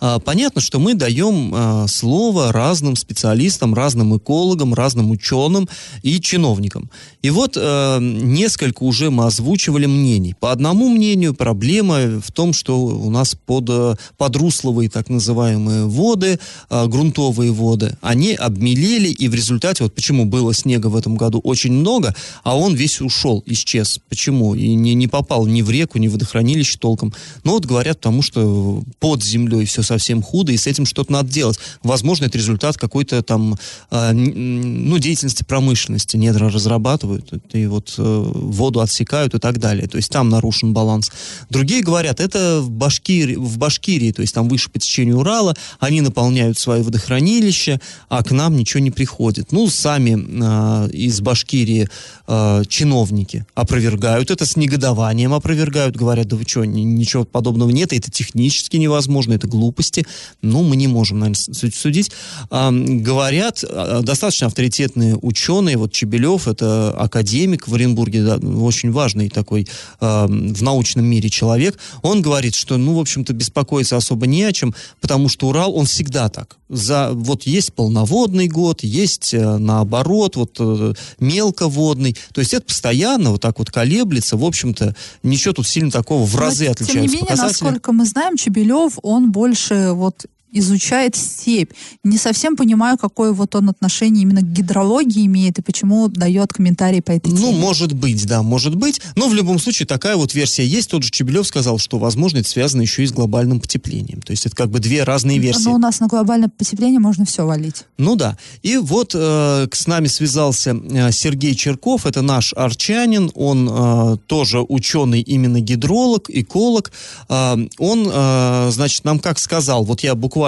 э, 0.00 0.18
понятно, 0.24 0.60
что 0.60 0.78
мы 0.78 0.94
даем 0.94 1.52
э, 1.54 1.86
слово 1.88 2.52
разным 2.52 2.96
специалистам, 2.96 3.74
разным 3.74 4.16
экологам, 4.16 4.74
разным 4.74 5.10
ученым 5.10 5.68
и 6.02 6.20
чиновникам. 6.20 6.90
И 7.22 7.30
вот 7.30 7.56
э, 7.56 7.98
несколько 8.00 8.84
уже 8.84 9.10
мы 9.10 9.26
озвучивали 9.26 9.86
мнений. 9.86 10.34
По 10.38 10.52
одному 10.52 10.88
мнению, 10.88 11.34
проблема 11.34 12.20
в 12.20 12.32
том, 12.32 12.52
что 12.52 12.78
у 12.78 13.10
нас 13.10 13.34
под, 13.46 13.64
э, 13.68 13.94
подрусловые 14.16 14.88
так 14.88 15.08
называемые 15.08 15.23
воды, 15.32 16.38
э, 16.70 16.86
грунтовые 16.86 17.52
воды, 17.52 17.96
они 18.00 18.34
обмелели, 18.34 19.08
и 19.08 19.28
в 19.28 19.34
результате, 19.34 19.84
вот 19.84 19.94
почему 19.94 20.24
было 20.24 20.52
снега 20.54 20.88
в 20.88 20.96
этом 20.96 21.16
году 21.16 21.40
очень 21.40 21.72
много, 21.72 22.14
а 22.42 22.56
он 22.56 22.74
весь 22.74 23.00
ушел, 23.00 23.42
исчез. 23.46 24.00
Почему? 24.08 24.54
И 24.54 24.74
не, 24.74 24.94
не 24.94 25.08
попал 25.08 25.46
ни 25.46 25.62
в 25.62 25.70
реку, 25.70 25.98
ни 25.98 26.08
в 26.08 26.12
водохранилище 26.12 26.78
толком. 26.78 27.12
Но 27.44 27.52
вот 27.52 27.66
говорят, 27.66 27.98
потому 27.98 28.22
что 28.22 28.82
под 29.00 29.22
землей 29.22 29.64
все 29.64 29.82
совсем 29.82 30.22
худо, 30.22 30.52
и 30.52 30.56
с 30.56 30.66
этим 30.66 30.86
что-то 30.86 31.12
надо 31.12 31.30
делать. 31.30 31.58
Возможно, 31.82 32.26
это 32.26 32.38
результат 32.38 32.76
какой-то 32.76 33.22
там, 33.22 33.56
н- 33.90 34.88
ну, 34.88 34.98
деятельности 34.98 35.44
промышленности. 35.44 36.16
Недра 36.16 36.50
разрабатывают, 36.50 37.32
и 37.52 37.66
вот 37.66 37.94
э, 37.98 38.02
воду 38.34 38.80
отсекают 38.80 39.34
и 39.34 39.38
так 39.38 39.58
далее. 39.58 39.86
То 39.88 39.96
есть 39.96 40.10
там 40.10 40.28
нарушен 40.28 40.72
баланс. 40.72 41.10
Другие 41.50 41.82
говорят, 41.82 42.20
это 42.20 42.60
в 42.60 42.70
Башкирии, 42.70 43.36
в 43.36 43.58
Башкирии, 43.58 44.12
то 44.12 44.22
есть 44.22 44.34
там 44.34 44.48
выше 44.48 44.70
по 44.70 44.78
течению 44.78 45.13
Урала, 45.14 45.54
они 45.80 46.00
наполняют 46.00 46.58
свои 46.58 46.82
водохранилища, 46.82 47.80
а 48.08 48.22
к 48.22 48.30
нам 48.30 48.56
ничего 48.56 48.80
не 48.80 48.90
приходит. 48.90 49.52
Ну, 49.52 49.68
сами 49.68 50.16
э, 50.16 50.90
из 50.90 51.20
Башкирии 51.20 51.88
э, 52.26 52.62
чиновники 52.68 53.46
опровергают 53.54 54.30
это, 54.30 54.46
с 54.46 54.56
негодованием 54.56 55.32
опровергают, 55.34 55.96
говорят, 55.96 56.28
да 56.28 56.36
вы 56.36 56.44
что, 56.46 56.64
ни- 56.64 56.80
ничего 56.80 57.24
подобного 57.24 57.70
нет, 57.70 57.92
это 57.92 58.10
технически 58.10 58.76
невозможно, 58.76 59.34
это 59.34 59.46
глупости. 59.46 60.06
Ну, 60.42 60.62
мы 60.62 60.76
не 60.76 60.86
можем, 60.86 61.20
наверное, 61.20 61.54
судить. 61.72 62.10
А, 62.50 62.70
говорят, 62.72 63.64
достаточно 64.02 64.46
авторитетные 64.46 65.16
ученые, 65.16 65.76
вот 65.76 65.92
Чебелев, 65.92 66.48
это 66.48 66.90
академик 66.92 67.68
в 67.68 67.74
Оренбурге, 67.74 68.22
да, 68.22 68.36
очень 68.36 68.90
важный 68.90 69.28
такой 69.28 69.66
а, 70.00 70.26
в 70.26 70.62
научном 70.62 71.04
мире 71.04 71.28
человек, 71.30 71.78
он 72.02 72.22
говорит, 72.22 72.54
что, 72.54 72.76
ну, 72.76 72.94
в 72.94 73.00
общем-то, 73.00 73.32
беспокоиться 73.32 73.96
особо 73.96 74.26
не 74.26 74.44
о 74.44 74.52
чем, 74.52 74.74
потому 75.04 75.28
что 75.28 75.48
Урал, 75.48 75.76
он 75.76 75.84
всегда 75.84 76.30
так. 76.30 76.56
За, 76.70 77.10
вот 77.12 77.42
есть 77.42 77.74
полноводный 77.74 78.48
год, 78.48 78.82
есть 78.82 79.34
э, 79.34 79.58
наоборот, 79.58 80.36
вот 80.36 80.56
э, 80.58 80.94
мелководный, 81.20 82.16
то 82.32 82.40
есть 82.40 82.54
это 82.54 82.64
постоянно 82.64 83.32
вот 83.32 83.42
так 83.42 83.58
вот 83.58 83.70
колеблется, 83.70 84.38
в 84.38 84.44
общем-то, 84.44 84.96
ничего 85.22 85.52
тут 85.52 85.66
сильно 85.66 85.90
такого 85.90 86.24
в 86.24 86.32
Но, 86.32 86.40
разы 86.40 86.72
Тем 86.86 87.02
не 87.02 87.08
менее, 87.08 87.20
показатели. 87.26 87.64
насколько 87.64 87.92
мы 87.92 88.06
знаем, 88.06 88.38
Чебелев, 88.38 88.98
он 89.02 89.30
больше 89.30 89.90
вот 89.92 90.24
изучает 90.54 91.16
степь. 91.16 91.72
Не 92.02 92.16
совсем 92.16 92.56
понимаю, 92.56 92.96
какое 92.96 93.32
вот 93.32 93.54
он 93.54 93.68
отношение 93.68 94.22
именно 94.22 94.40
к 94.40 94.50
гидрологии 94.52 95.26
имеет 95.26 95.58
и 95.58 95.62
почему 95.62 96.08
дает 96.08 96.52
комментарии 96.52 97.00
по 97.00 97.10
этой 97.12 97.32
Ну, 97.32 97.50
теме. 97.50 97.58
может 97.58 97.92
быть, 97.92 98.26
да, 98.26 98.42
может 98.42 98.74
быть. 98.76 99.00
Но 99.16 99.28
в 99.28 99.34
любом 99.34 99.58
случае 99.58 99.86
такая 99.86 100.16
вот 100.16 100.32
версия 100.34 100.64
есть. 100.64 100.90
Тот 100.90 101.02
же 101.02 101.10
Чебелев 101.10 101.46
сказал, 101.46 101.78
что, 101.78 101.98
возможно, 101.98 102.38
это 102.38 102.48
связано 102.48 102.82
еще 102.82 103.02
и 103.02 103.06
с 103.06 103.12
глобальным 103.12 103.60
потеплением. 103.60 104.22
То 104.22 104.30
есть 104.30 104.46
это 104.46 104.54
как 104.54 104.70
бы 104.70 104.78
две 104.78 105.02
разные 105.02 105.38
версии. 105.38 105.64
Но 105.64 105.74
у 105.74 105.78
нас 105.78 105.98
на 106.00 106.06
глобальное 106.06 106.48
потепление 106.48 107.00
можно 107.00 107.24
все 107.24 107.44
валить. 107.44 107.84
Ну 107.98 108.14
да. 108.14 108.38
И 108.62 108.76
вот 108.76 109.12
э, 109.14 109.66
с 109.72 109.86
нами 109.86 110.06
связался 110.06 110.70
э, 110.76 111.10
Сергей 111.10 111.54
Черков, 111.56 112.06
это 112.06 112.22
наш 112.22 112.54
арчанин, 112.54 113.30
он 113.34 113.68
э, 113.70 114.16
тоже 114.26 114.60
ученый, 114.60 115.20
именно 115.20 115.60
гидролог, 115.60 116.30
эколог. 116.30 116.92
Э, 117.28 117.56
он, 117.78 118.08
э, 118.12 118.68
значит, 118.70 119.04
нам 119.04 119.18
как 119.18 119.38
сказал, 119.40 119.84
вот 119.84 120.00
я 120.00 120.14
буквально 120.14 120.43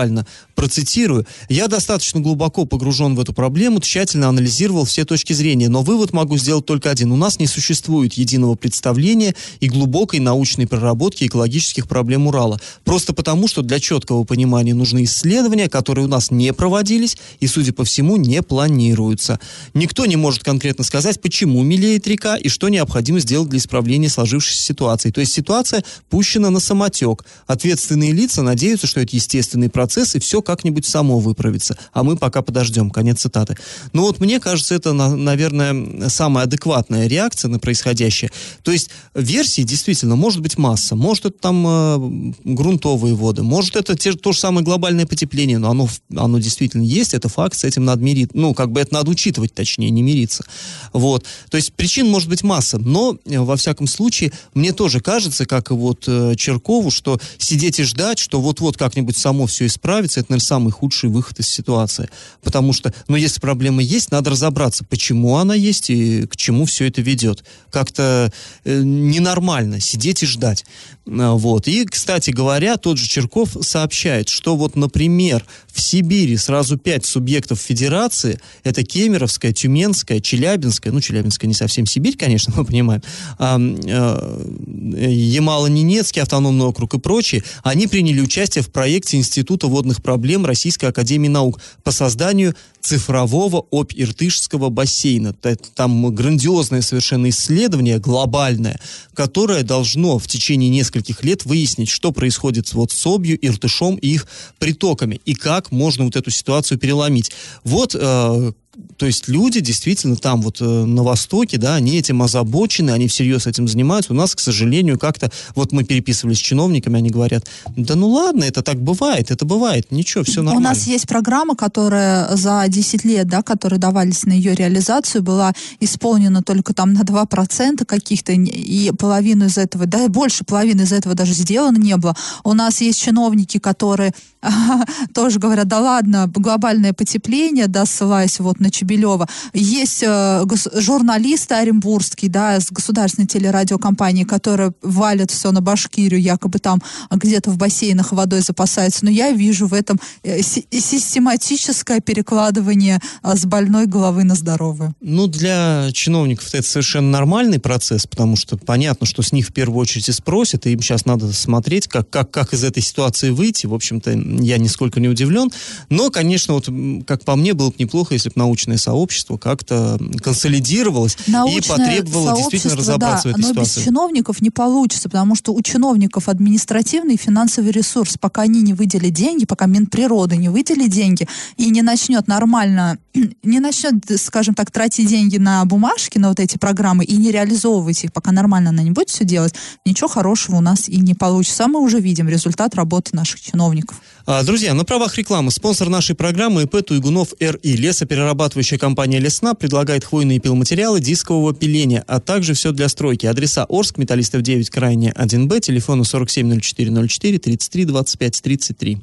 процитирую, 0.54 1.26
я 1.48 1.68
достаточно 1.68 2.20
глубоко 2.20 2.64
погружен 2.64 3.14
в 3.14 3.20
эту 3.20 3.32
проблему, 3.32 3.80
тщательно 3.80 4.28
анализировал 4.28 4.84
все 4.84 5.04
точки 5.04 5.32
зрения, 5.32 5.68
но 5.68 5.82
вывод 5.82 6.12
могу 6.12 6.36
сделать 6.38 6.66
только 6.66 6.90
один. 6.90 7.12
У 7.12 7.16
нас 7.16 7.38
не 7.38 7.46
существует 7.46 8.14
единого 8.14 8.54
представления 8.54 9.34
и 9.60 9.68
глубокой 9.68 10.20
научной 10.20 10.66
проработки 10.66 11.24
экологических 11.24 11.88
проблем 11.88 12.26
Урала. 12.26 12.60
Просто 12.84 13.12
потому, 13.12 13.48
что 13.48 13.62
для 13.62 13.80
четкого 13.80 14.24
понимания 14.24 14.74
нужны 14.74 15.04
исследования, 15.04 15.68
которые 15.68 16.06
у 16.06 16.08
нас 16.08 16.30
не 16.30 16.52
проводились 16.52 17.16
и, 17.40 17.46
судя 17.46 17.72
по 17.72 17.84
всему, 17.84 18.16
не 18.16 18.42
планируются. 18.42 19.38
Никто 19.74 20.06
не 20.06 20.16
может 20.16 20.42
конкретно 20.42 20.84
сказать, 20.84 21.20
почему 21.20 21.62
мелеет 21.62 22.06
река 22.06 22.36
и 22.36 22.48
что 22.48 22.68
необходимо 22.68 23.20
сделать 23.20 23.48
для 23.48 23.58
исправления 23.58 24.08
сложившейся 24.08 24.62
ситуации. 24.62 25.10
То 25.10 25.20
есть 25.20 25.32
ситуация 25.32 25.84
пущена 26.10 26.50
на 26.50 26.60
самотек. 26.60 27.24
Ответственные 27.46 28.12
лица 28.12 28.42
надеются, 28.42 28.86
что 28.86 29.00
это 29.00 29.14
естественный 29.16 29.70
процесс 29.70 29.85
и 30.14 30.18
все 30.18 30.42
как-нибудь 30.42 30.86
само 30.86 31.18
выправится. 31.18 31.76
А 31.92 32.02
мы 32.02 32.16
пока 32.16 32.42
подождем. 32.42 32.90
Конец 32.90 33.20
цитаты. 33.20 33.56
Ну 33.92 34.02
вот 34.02 34.20
мне 34.20 34.40
кажется, 34.40 34.74
это, 34.74 34.92
на- 34.92 35.16
наверное, 35.16 36.08
самая 36.08 36.44
адекватная 36.44 37.06
реакция 37.06 37.48
на 37.48 37.58
происходящее. 37.58 38.30
То 38.62 38.72
есть 38.72 38.90
версий 39.14 39.64
действительно 39.64 40.16
может 40.16 40.40
быть 40.40 40.58
масса. 40.58 40.96
Может 40.96 41.26
это 41.26 41.38
там 41.38 41.66
э, 41.66 42.32
грунтовые 42.44 43.14
воды, 43.14 43.42
может 43.42 43.76
это 43.76 43.96
те, 43.96 44.12
то 44.12 44.32
же 44.32 44.38
самое 44.38 44.64
глобальное 44.64 45.06
потепление, 45.06 45.58
но 45.58 45.70
оно, 45.70 45.88
оно 46.14 46.38
действительно 46.38 46.82
есть, 46.82 47.14
это 47.14 47.28
факт, 47.28 47.56
с 47.56 47.64
этим 47.64 47.84
надо 47.84 48.02
мириться. 48.02 48.36
Ну, 48.36 48.54
как 48.54 48.72
бы 48.72 48.80
это 48.80 48.94
надо 48.94 49.10
учитывать, 49.10 49.54
точнее, 49.54 49.90
не 49.90 50.02
мириться. 50.02 50.44
Вот. 50.92 51.24
То 51.50 51.56
есть 51.56 51.72
причин 51.72 52.08
может 52.08 52.28
быть 52.28 52.42
масса, 52.42 52.78
но 52.78 53.18
э, 53.24 53.38
во 53.38 53.56
всяком 53.56 53.86
случае 53.86 54.32
мне 54.54 54.72
тоже 54.72 55.00
кажется, 55.00 55.46
как 55.46 55.70
и 55.70 55.74
вот 55.74 56.04
э, 56.06 56.34
Черкову, 56.36 56.90
что 56.90 57.18
сидеть 57.38 57.78
и 57.80 57.84
ждать, 57.84 58.18
что 58.18 58.40
вот-вот 58.40 58.76
как-нибудь 58.76 59.16
само 59.16 59.46
все 59.46 59.65
исправится, 59.66 60.20
это, 60.20 60.32
наверное, 60.32 60.46
самый 60.46 60.70
худший 60.70 61.10
выход 61.10 61.38
из 61.40 61.48
ситуации. 61.48 62.08
Потому 62.42 62.72
что, 62.72 62.92
ну, 63.08 63.16
если 63.16 63.40
проблема 63.40 63.82
есть, 63.82 64.10
надо 64.10 64.30
разобраться, 64.30 64.84
почему 64.84 65.36
она 65.36 65.54
есть 65.54 65.90
и 65.90 66.26
к 66.26 66.36
чему 66.36 66.64
все 66.64 66.86
это 66.86 67.02
ведет. 67.02 67.44
Как-то 67.70 68.32
э, 68.64 68.82
ненормально 68.82 69.80
сидеть 69.80 70.22
и 70.22 70.26
ждать. 70.26 70.64
А, 71.08 71.34
Вот. 71.34 71.68
И, 71.68 71.84
кстати 71.84 72.30
говоря, 72.30 72.76
тот 72.76 72.98
же 72.98 73.06
Черков 73.06 73.56
сообщает, 73.60 74.28
что 74.28 74.56
вот, 74.56 74.76
например, 74.76 75.44
в 75.72 75.80
Сибири 75.80 76.36
сразу 76.36 76.76
пять 76.76 77.04
субъектов 77.04 77.60
федерации, 77.60 78.40
это 78.64 78.82
Кемеровская, 78.82 79.52
Тюменская, 79.52 80.20
Челябинская, 80.20 80.92
ну, 80.92 81.00
Челябинская 81.00 81.48
не 81.48 81.54
совсем 81.54 81.86
Сибирь, 81.86 82.16
конечно, 82.16 82.52
мы 82.56 82.64
понимаем, 82.64 83.02
а, 83.38 83.58
э, 83.58 85.12
Ямало-Ненецкий 85.12 86.22
автономный 86.22 86.66
округ 86.66 86.94
и 86.94 86.98
прочие, 86.98 87.42
они 87.62 87.86
приняли 87.86 88.20
участие 88.20 88.62
в 88.62 88.70
проекте 88.70 89.16
Института 89.16 89.68
водных 89.68 90.02
проблем 90.02 90.44
Российской 90.44 90.86
Академии 90.86 91.28
Наук 91.28 91.60
по 91.84 91.92
созданию 91.92 92.54
цифрового 92.80 93.66
Обь-Иртышского 93.70 94.68
бассейна. 94.68 95.32
Там 95.74 96.14
грандиозное 96.14 96.82
совершенно 96.82 97.28
исследование, 97.30 97.98
глобальное, 97.98 98.78
которое 99.12 99.64
должно 99.64 100.18
в 100.18 100.28
течение 100.28 100.70
нескольких 100.70 100.95
лет 101.22 101.44
выяснить, 101.44 101.88
что 101.88 102.12
происходит 102.12 102.72
вот 102.74 102.92
с 102.92 103.06
Обью, 103.06 103.38
Иртышом 103.40 103.96
и 103.96 104.08
их 104.08 104.26
притоками, 104.58 105.20
и 105.24 105.34
как 105.34 105.70
можно 105.70 106.04
вот 106.04 106.16
эту 106.16 106.30
ситуацию 106.30 106.78
переломить. 106.78 107.32
Вот 107.64 107.94
э, 107.94 108.52
то 108.96 109.06
есть 109.06 109.28
люди 109.28 109.60
действительно 109.60 110.16
там 110.16 110.40
вот 110.42 110.60
э, 110.60 110.64
на 110.64 111.02
Востоке, 111.02 111.58
да, 111.58 111.74
они 111.74 111.98
этим 111.98 112.22
озабочены, 112.22 112.90
они 112.90 113.08
всерьез 113.08 113.46
этим 113.46 113.68
занимаются. 113.68 114.12
У 114.12 114.16
нас, 114.16 114.34
к 114.34 114.40
сожалению, 114.40 114.98
как-то, 114.98 115.30
вот 115.54 115.72
мы 115.72 115.84
переписывались 115.84 116.38
с 116.38 116.40
чиновниками, 116.40 116.98
они 116.98 117.10
говорят, 117.10 117.46
да 117.76 117.94
ну 117.94 118.08
ладно, 118.08 118.44
это 118.44 118.62
так 118.62 118.80
бывает, 118.80 119.30
это 119.30 119.44
бывает, 119.44 119.92
ничего, 119.92 120.24
все 120.24 120.42
нормально. 120.42 120.58
У 120.58 120.62
нас 120.62 120.86
есть 120.86 121.06
программа, 121.06 121.56
которая 121.56 122.36
за 122.36 122.64
10 122.66 123.04
лет, 123.04 123.28
да, 123.28 123.42
которые 123.42 123.78
давались 123.78 124.24
на 124.24 124.32
ее 124.32 124.54
реализацию, 124.54 125.22
была 125.22 125.52
исполнена 125.80 126.42
только 126.42 126.74
там 126.74 126.92
на 126.92 127.00
2% 127.00 127.84
каких-то, 127.84 128.32
и 128.32 128.90
половину 128.92 129.46
из 129.46 129.58
этого, 129.58 129.86
да, 129.86 130.08
больше 130.08 130.44
половины 130.44 130.82
из 130.82 130.92
этого 130.92 131.14
даже 131.14 131.32
сделано 131.32 131.78
не 131.78 131.96
было. 131.96 132.16
У 132.44 132.54
нас 132.54 132.80
есть 132.80 133.00
чиновники, 133.00 133.58
которые 133.58 134.12
тоже 135.14 135.38
говорят, 135.38 135.68
да 135.68 135.80
ладно, 135.80 136.30
глобальное 136.34 136.92
потепление, 136.92 137.66
да, 137.66 137.86
ссылаясь 137.86 138.38
вот 138.40 138.60
на 138.60 138.65
Чебелева. 138.70 139.28
Есть 139.52 140.02
э, 140.02 140.44
журналисты 140.74 141.54
оренбургские, 141.54 142.30
да, 142.30 142.60
с 142.60 142.70
государственной 142.70 143.26
телерадиокомпании, 143.26 144.24
которые 144.24 144.72
валят 144.82 145.30
все 145.30 145.52
на 145.52 145.60
Башкирию, 145.60 146.20
якобы 146.20 146.58
там 146.58 146.82
где-то 147.10 147.50
в 147.50 147.56
бассейнах 147.56 148.12
водой 148.12 148.40
запасаются. 148.40 149.04
Но 149.04 149.10
я 149.10 149.32
вижу 149.32 149.66
в 149.66 149.74
этом 149.74 150.00
э, 150.22 150.42
систематическое 150.42 152.00
перекладывание 152.00 153.00
э, 153.22 153.36
с 153.36 153.44
больной 153.44 153.86
головы 153.86 154.24
на 154.24 154.34
здоровую. 154.34 154.94
Ну, 155.00 155.26
для 155.26 155.88
чиновников 155.92 156.48
это 156.52 156.66
совершенно 156.66 157.10
нормальный 157.10 157.58
процесс, 157.58 158.06
потому 158.06 158.36
что 158.36 158.56
понятно, 158.56 159.06
что 159.06 159.22
с 159.22 159.32
них 159.32 159.48
в 159.48 159.52
первую 159.52 159.78
очередь 159.80 160.08
и 160.08 160.12
спросят, 160.12 160.66
и 160.66 160.72
им 160.72 160.82
сейчас 160.82 161.04
надо 161.04 161.32
смотреть, 161.32 161.88
как, 161.88 162.10
как, 162.10 162.30
как 162.30 162.52
из 162.52 162.64
этой 162.64 162.82
ситуации 162.82 163.30
выйти. 163.30 163.66
В 163.66 163.74
общем-то, 163.74 164.10
я 164.12 164.58
нисколько 164.58 165.00
не 165.00 165.08
удивлен. 165.08 165.50
Но, 165.88 166.10
конечно, 166.10 166.54
вот, 166.54 166.68
как 167.06 167.24
по 167.24 167.36
мне, 167.36 167.54
было 167.54 167.70
бы 167.70 167.74
неплохо, 167.78 168.14
если 168.14 168.28
бы 168.28 168.34
научное 168.56 168.78
сообщество 168.78 169.36
как-то 169.36 169.98
консолидировалось 170.22 171.18
научное 171.26 171.58
и 171.58 172.00
потребовало 172.00 172.36
действительно 172.36 172.76
разобраться 172.76 173.28
да, 173.28 173.34
в 173.34 173.38
этой 173.38 173.48
ситуации. 173.50 173.80
без 173.80 173.84
чиновников 173.84 174.40
не 174.40 174.48
получится, 174.48 175.10
потому 175.10 175.34
что 175.34 175.52
у 175.52 175.60
чиновников 175.60 176.30
административный 176.30 177.14
и 177.14 177.18
финансовый 177.18 177.70
ресурс. 177.70 178.16
Пока 178.18 178.42
они 178.42 178.62
не 178.62 178.72
выделят 178.72 179.12
деньги, 179.12 179.44
пока 179.44 179.66
Минприроды 179.66 180.36
не 180.36 180.48
выделит 180.48 180.90
деньги 180.90 181.28
и 181.58 181.68
не 181.68 181.82
начнет 181.82 182.26
нормально, 182.28 182.96
не 183.42 183.60
начнет, 183.60 183.94
скажем 184.18 184.54
так, 184.54 184.70
тратить 184.70 185.06
деньги 185.06 185.36
на 185.36 185.62
бумажки, 185.66 186.18
на 186.18 186.30
вот 186.30 186.40
эти 186.40 186.56
программы 186.56 187.04
и 187.04 187.16
не 187.16 187.30
реализовывать 187.30 188.04
их, 188.04 188.12
пока 188.12 188.32
нормально 188.32 188.70
она 188.70 188.82
не 188.82 188.90
будет 188.90 189.10
все 189.10 189.24
делать, 189.24 189.54
ничего 189.84 190.08
хорошего 190.08 190.56
у 190.56 190.60
нас 190.62 190.88
и 190.88 190.96
не 190.96 191.12
получится. 191.12 191.64
А 191.64 191.68
мы 191.68 191.80
уже 191.80 192.00
видим 192.00 192.26
результат 192.28 192.74
работы 192.74 193.14
наших 193.14 193.40
чиновников. 193.40 194.00
А, 194.28 194.42
друзья, 194.42 194.74
на 194.74 194.84
правах 194.84 195.16
рекламы 195.18 195.52
спонсор 195.52 195.88
нашей 195.88 196.16
программы 196.16 196.64
ИП 196.64 196.84
Туйгунов 196.84 197.28
РИ. 197.38 197.76
Лесоперерабатывающая 197.76 198.76
компания 198.76 199.20
Лесна 199.20 199.54
предлагает 199.54 200.04
хвойные 200.04 200.40
пиломатериалы 200.40 201.00
дискового 201.00 201.54
пиления, 201.54 202.02
а 202.08 202.18
также 202.18 202.54
все 202.54 202.72
для 202.72 202.88
стройки. 202.88 203.26
Адреса 203.26 203.66
Орск, 203.68 203.98
Металлистов 203.98 204.42
9, 204.42 204.68
крайне 204.68 205.12
1Б, 205.12 205.60
телефону 205.60 206.04
470404 206.04 207.38
33 207.38 207.84
25 207.84 208.42
33. 208.42 208.98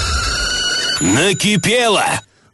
Накипело! 0.99 2.03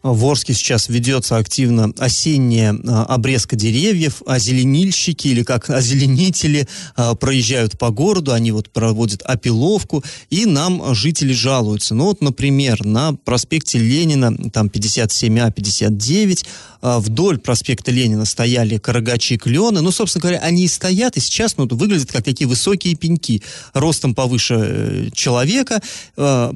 В 0.02 0.26
Орске 0.26 0.54
сейчас 0.54 0.88
ведется 0.88 1.36
активно 1.36 1.92
осенняя 1.98 2.74
а, 2.88 3.04
обрезка 3.04 3.58
деревьев, 3.58 4.22
озеленильщики 4.26 5.28
или 5.28 5.44
как 5.44 5.70
озеленители 5.70 6.70
а, 6.96 7.16
проезжают 7.16 7.78
по 7.78 7.90
городу, 7.90 8.32
они 8.32 8.54
вот 8.54 8.70
проводят 8.70 9.22
опиловку, 9.24 10.02
и 10.30 10.46
нам 10.46 10.96
жители 10.96 11.34
жалуются. 11.34 11.96
Ну 11.96 12.06
вот, 12.06 12.22
например, 12.22 12.86
на 12.86 13.14
проспекте 13.14 13.78
Ленина, 13.78 14.34
там 14.52 14.68
57А, 14.68 15.52
59, 15.52 16.46
а, 16.82 17.00
вдоль 17.00 17.38
проспекта 17.38 17.92
Ленина 17.92 18.24
стояли 18.24 18.78
карагачи 18.78 19.34
и 19.34 19.38
клены, 19.38 19.82
ну, 19.82 19.92
собственно 19.92 20.22
говоря, 20.22 20.40
они 20.40 20.64
и 20.64 20.70
стоят, 20.70 21.18
и 21.18 21.20
сейчас 21.20 21.58
ну, 21.58 21.68
выглядят 21.68 22.10
как 22.10 22.24
такие 22.24 22.48
высокие 22.48 22.96
пеньки, 22.96 23.44
ростом 23.74 24.16
повыше 24.16 24.56
э, 24.58 25.10
человека, 25.14 25.82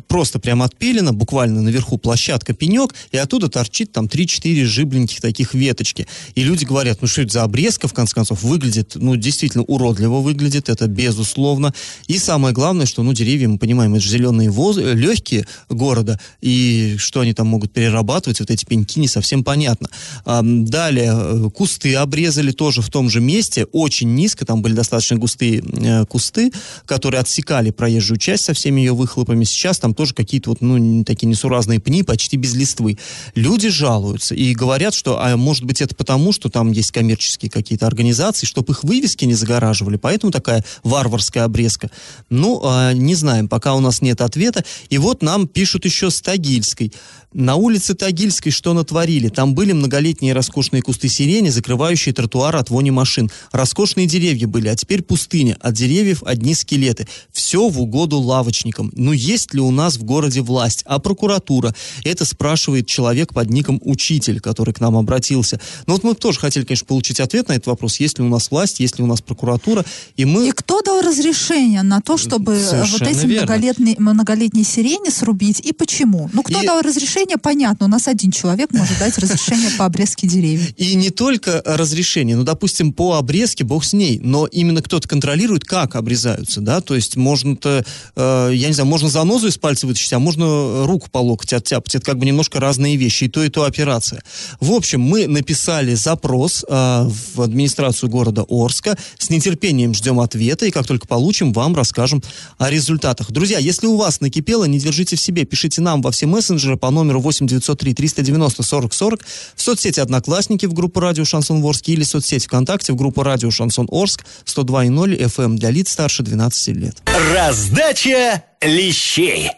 просто 0.08 0.40
прям 0.40 0.62
отпилено, 0.62 1.12
буквально 1.12 1.62
наверху 1.62 1.98
площадка, 1.98 2.54
пенек, 2.54 2.94
и 3.12 3.18
от 3.18 3.33
оттуда 3.34 3.50
торчит 3.50 3.92
там 3.92 4.06
3-4 4.06 4.64
жибленьких 4.66 5.20
таких 5.20 5.56
веточки. 5.56 6.08
И 6.36 6.44
люди 6.44 6.66
говорят, 6.66 7.00
ну 7.02 7.08
что 7.08 7.24
это 7.24 7.34
за 7.34 7.44
обрезка, 7.44 7.88
в 7.88 7.94
конце 7.94 8.14
концов, 8.14 8.44
выглядит, 8.44 8.92
ну, 8.94 9.16
действительно 9.16 9.64
уродливо 9.64 10.20
выглядит, 10.20 10.70
это 10.70 10.86
безусловно. 10.86 11.74
И 12.08 12.20
самое 12.20 12.54
главное, 12.54 12.86
что, 12.86 13.02
ну, 13.02 13.12
деревья, 13.12 13.48
мы 13.48 13.58
понимаем, 13.58 13.96
это 13.96 14.04
же 14.04 14.12
зеленые 14.12 14.52
воз... 14.52 14.78
легкие 14.78 15.48
города, 15.68 16.20
и 16.42 16.96
что 17.00 17.22
они 17.22 17.34
там 17.34 17.48
могут 17.48 17.74
перерабатывать, 17.74 18.40
вот 18.40 18.52
эти 18.52 18.66
пеньки, 18.66 19.00
не 19.00 19.08
совсем 19.08 19.44
понятно. 19.44 19.90
А, 20.26 20.42
далее, 20.44 21.12
э, 21.16 21.50
кусты 21.50 21.96
обрезали 21.96 22.52
тоже 22.52 22.84
в 22.84 22.90
том 22.92 23.10
же 23.10 23.20
месте, 23.20 23.66
очень 23.72 24.14
низко, 24.14 24.46
там 24.46 24.62
были 24.62 24.74
достаточно 24.74 25.18
густые 25.18 25.64
э, 25.64 26.06
кусты, 26.06 26.52
которые 26.86 27.22
отсекали 27.22 27.72
проезжую 27.72 28.20
часть 28.20 28.44
со 28.44 28.54
всеми 28.54 28.82
ее 28.82 28.94
выхлопами. 28.94 29.44
Сейчас 29.44 29.80
там 29.80 29.96
тоже 29.96 30.14
какие-то 30.14 30.52
вот, 30.52 30.62
ну, 30.62 31.04
такие 31.04 31.26
несуразные 31.26 31.80
пни, 31.80 32.04
почти 32.04 32.38
без 32.38 32.54
листвы 32.54 33.00
люди 33.36 33.70
жалуются 33.70 34.36
и 34.36 34.54
говорят, 34.54 34.94
что, 34.94 35.20
а 35.22 35.36
может 35.38 35.64
быть, 35.64 35.82
это 35.82 35.96
потому, 35.96 36.32
что 36.32 36.50
там 36.50 36.72
есть 36.72 36.92
коммерческие 36.92 37.50
какие-то 37.50 37.88
организации, 37.88 38.46
чтобы 38.46 38.74
их 38.74 38.84
вывески 38.84 39.26
не 39.26 39.34
загораживали, 39.34 39.98
поэтому 39.98 40.32
такая 40.32 40.64
варварская 40.84 41.44
обрезка. 41.44 41.90
Ну, 42.30 42.62
а, 42.64 42.94
не 42.94 43.16
знаем, 43.16 43.48
пока 43.48 43.76
у 43.76 43.80
нас 43.80 44.02
нет 44.02 44.22
ответа. 44.22 44.64
И 44.90 44.98
вот 44.98 45.22
нам 45.22 45.48
пишут 45.48 45.86
еще 45.86 46.10
с 46.10 46.22
Тагильской. 46.22 46.92
На 47.34 47.56
улице 47.56 47.96
Тагильской 47.96 48.52
что 48.52 48.74
натворили? 48.74 49.28
Там 49.28 49.56
были 49.56 49.72
многолетние 49.72 50.34
роскошные 50.34 50.84
кусты 50.84 51.10
сирени, 51.10 51.50
закрывающие 51.50 52.14
тротуар 52.14 52.56
от 52.56 52.70
вони 52.70 52.92
машин. 52.92 53.32
Роскошные 53.52 54.06
деревья 54.06 54.48
были, 54.48 54.68
а 54.68 54.76
теперь 54.76 55.02
пустыня. 55.02 55.58
От 55.60 55.74
деревьев 55.74 56.22
одни 56.24 56.54
скелеты. 56.54 57.08
Все 57.32 57.70
в 57.70 57.82
угоду 57.82 58.20
лавочникам. 58.20 58.92
Ну, 58.96 59.14
есть 59.14 59.54
ли 59.54 59.62
у 59.62 59.72
нас 59.72 59.98
в 59.98 60.04
городе 60.04 60.42
власть? 60.42 60.84
А 60.86 61.00
прокуратура? 61.00 61.74
Это 62.04 62.24
спрашивает 62.24 62.86
человек 62.86 63.13
под 63.34 63.50
ником 63.50 63.80
Учитель, 63.84 64.40
который 64.40 64.74
к 64.74 64.80
нам 64.80 64.96
обратился. 64.96 65.60
Но 65.88 65.94
вот 65.94 66.04
мы 66.04 66.16
тоже 66.16 66.40
хотели, 66.40 66.64
конечно, 66.66 66.86
получить 66.86 67.20
ответ 67.20 67.50
на 67.50 67.54
этот 67.54 67.68
вопрос. 67.68 68.00
Есть 68.00 68.20
ли 68.20 68.26
у 68.26 68.30
нас 68.30 68.52
власть, 68.52 68.80
есть 68.80 68.98
ли 68.98 69.04
у 69.04 69.08
нас 69.08 69.22
прокуратура? 69.22 69.86
И, 70.16 70.26
мы... 70.26 70.48
и 70.48 70.52
кто 70.52 70.82
дал 70.82 71.02
разрешение 71.02 71.84
на 71.84 72.02
то, 72.02 72.18
чтобы 72.18 72.60
Совершенно 72.60 73.10
вот 73.10 73.18
эти 73.18 73.26
многолетние, 73.26 73.96
многолетние 74.00 74.66
сирени 74.66 75.10
срубить? 75.10 75.60
И 75.60 75.74
почему? 75.74 76.30
Ну, 76.34 76.44
кто 76.44 76.62
и... 76.62 76.66
дал 76.66 76.82
разрешение? 76.82 77.04
разрешение 77.04 77.38
понятно. 77.38 77.86
У 77.86 77.90
нас 77.90 78.08
один 78.08 78.32
человек 78.32 78.72
может 78.72 78.98
дать 79.00 79.18
разрешение 79.18 79.70
по 79.78 79.86
обрезке 79.86 80.28
деревьев. 80.28 80.74
И 80.78 80.96
не 80.96 81.10
только 81.10 81.62
разрешение, 81.66 82.36
ну, 82.36 82.44
допустим, 82.44 82.94
по 82.94 83.14
обрезке, 83.14 83.64
бог 83.64 83.84
с 83.84 83.94
ней, 83.94 84.20
но 84.24 84.46
именно 84.48 84.82
кто-то 84.82 85.08
контролирует, 85.08 85.64
как 85.66 85.96
обрезаются, 85.96 86.62
да, 86.62 86.82
то 86.82 86.96
есть 86.96 87.16
можно-то, 87.16 87.86
э, 88.16 88.52
я 88.54 88.68
не 88.68 88.74
знаю, 88.74 88.88
можно 88.88 89.10
занозу 89.10 89.48
из 89.48 89.58
пальца 89.58 89.88
вытащить, 89.88 90.14
а 90.14 90.20
можно 90.20 90.86
руку 90.86 91.10
по 91.12 91.20
локоть 91.20 91.54
оттяпать. 91.54 91.96
Это 91.96 92.06
как 92.06 92.18
бы 92.18 92.26
немножко 92.26 92.60
разные 92.60 92.96
вещи, 92.96 93.03
и 93.04 93.28
то, 93.28 93.44
и 93.44 93.50
то 93.50 93.64
операция. 93.64 94.22
В 94.60 94.72
общем, 94.72 95.02
мы 95.02 95.28
написали 95.28 95.94
запрос 95.94 96.66
э, 96.68 97.10
в 97.36 97.42
администрацию 97.42 98.10
города 98.10 98.46
Орска, 98.50 98.98
с 99.18 99.30
нетерпением 99.30 99.94
ждем 99.94 100.20
ответа, 100.20 100.66
и 100.66 100.72
как 100.72 100.86
только 100.86 101.08
получим, 101.08 101.54
вам 101.54 101.76
расскажем 101.76 102.22
о 102.58 102.70
результатах. 102.70 103.32
Друзья, 103.32 103.60
если 103.60 103.88
у 103.88 103.96
вас 103.96 104.20
накипело, 104.20 104.66
не 104.66 104.80
держите 104.80 105.16
в 105.16 105.22
себе, 105.22 105.46
пишите 105.46 105.82
нам 105.82 106.02
во 106.02 106.12
все 106.12 106.26
мессенджеры 106.26 106.76
по 106.76 106.90
номеру 106.90 107.14
номеру 107.14 107.22
8 107.22 107.48
903 107.48 107.94
390 107.94 108.64
40 108.64 108.94
40, 108.94 109.26
в 109.56 109.62
соцсети 109.62 110.00
«Одноклассники» 110.00 110.66
в 110.66 110.74
группу 110.74 111.00
«Радио 111.00 111.26
Шансон 111.26 111.64
Орск» 111.64 111.88
или 111.90 112.04
в 112.04 112.08
соцсети 112.08 112.46
ВКонтакте 112.46 112.94
в 112.94 112.96
группу 112.96 113.24
«Радио 113.24 113.52
Шансон 113.52 113.88
Орск» 113.92 114.26
102.0 114.46 115.18
FM 115.18 115.56
для 115.56 115.70
лиц 115.70 115.92
старше 115.92 116.24
12 116.24 116.76
лет. 116.76 117.02
Раздача 117.34 118.44
лещей. 118.62 119.52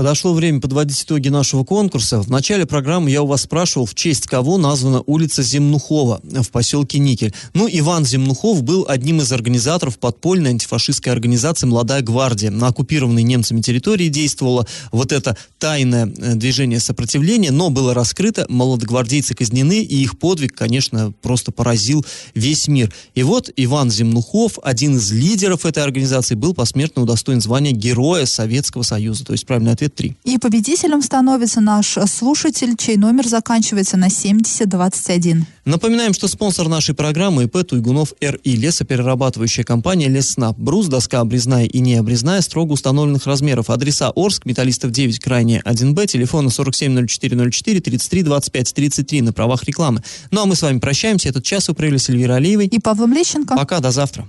Подошло 0.00 0.32
время 0.32 0.62
подводить 0.62 1.02
итоги 1.02 1.28
нашего 1.28 1.62
конкурса. 1.62 2.22
В 2.22 2.30
начале 2.30 2.64
программы 2.64 3.10
я 3.10 3.20
у 3.20 3.26
вас 3.26 3.42
спрашивал, 3.42 3.84
в 3.84 3.94
честь 3.94 4.26
кого 4.26 4.56
названа 4.56 5.02
улица 5.04 5.42
Земнухова 5.42 6.22
в 6.24 6.50
поселке 6.50 6.98
Никель. 6.98 7.34
Ну, 7.52 7.68
Иван 7.70 8.06
Земнухов 8.06 8.62
был 8.62 8.86
одним 8.88 9.20
из 9.20 9.30
организаторов 9.30 9.98
подпольной 9.98 10.52
антифашистской 10.52 11.12
организации 11.12 11.66
«Молодая 11.66 12.00
гвардия». 12.00 12.50
На 12.50 12.68
оккупированной 12.68 13.22
немцами 13.24 13.60
территории 13.60 14.08
действовало 14.08 14.66
вот 14.90 15.12
это 15.12 15.36
тайное 15.58 16.06
э, 16.06 16.34
движение 16.34 16.80
сопротивления, 16.80 17.50
но 17.50 17.68
было 17.68 17.92
раскрыто, 17.92 18.46
молодогвардейцы 18.48 19.34
казнены, 19.34 19.82
и 19.82 20.02
их 20.02 20.18
подвиг, 20.18 20.54
конечно, 20.54 21.12
просто 21.20 21.52
поразил 21.52 22.06
весь 22.34 22.68
мир. 22.68 22.90
И 23.14 23.22
вот 23.22 23.50
Иван 23.54 23.90
Земнухов, 23.90 24.58
один 24.62 24.96
из 24.96 25.12
лидеров 25.12 25.66
этой 25.66 25.82
организации, 25.82 26.36
был 26.36 26.54
посмертно 26.54 27.02
удостоен 27.02 27.42
звания 27.42 27.72
Героя 27.72 28.24
Советского 28.24 28.82
Союза. 28.82 29.26
То 29.26 29.32
есть 29.32 29.44
правильный 29.44 29.72
ответ 29.72 29.89
7073. 29.90 30.16
И 30.24 30.38
победителем 30.38 31.02
становится 31.02 31.60
наш 31.60 31.98
слушатель, 32.06 32.76
чей 32.76 32.96
номер 32.96 33.26
заканчивается 33.26 33.96
на 33.96 34.10
7021. 34.10 35.46
Напоминаем, 35.64 36.14
что 36.14 36.26
спонсор 36.28 36.68
нашей 36.68 36.94
программы 36.94 37.44
ИП 37.44 37.64
Туйгунов 37.64 38.14
РИ, 38.20 38.56
лесоперерабатывающая 38.56 39.64
компания 39.64 40.08
Леснап. 40.08 40.58
Брус, 40.58 40.86
доска 40.86 41.20
обрезная 41.20 41.66
и 41.66 41.80
необрезная, 41.80 42.40
строго 42.40 42.72
установленных 42.72 43.26
размеров. 43.26 43.70
Адреса 43.70 44.10
Орск, 44.14 44.46
Металлистов 44.46 44.90
9, 44.90 45.18
крайне 45.20 45.60
1Б, 45.64 46.06
телефона 46.06 46.50
470404 46.50 47.80
33 47.80 48.22
25 48.22 48.74
33 48.74 49.22
на 49.22 49.32
правах 49.32 49.64
рекламы. 49.64 50.02
Ну 50.30 50.42
а 50.42 50.46
мы 50.46 50.56
с 50.56 50.62
вами 50.62 50.78
прощаемся. 50.78 51.28
Этот 51.28 51.44
час 51.44 51.68
вы 51.68 51.74
провели 51.74 51.98
с 51.98 52.08
Эльвирой 52.08 52.38
Алиевой. 52.38 52.66
И 52.66 52.78
Павлом 52.78 53.12
Лещенко. 53.12 53.56
Пока, 53.56 53.80
до 53.80 53.90
завтра. 53.90 54.28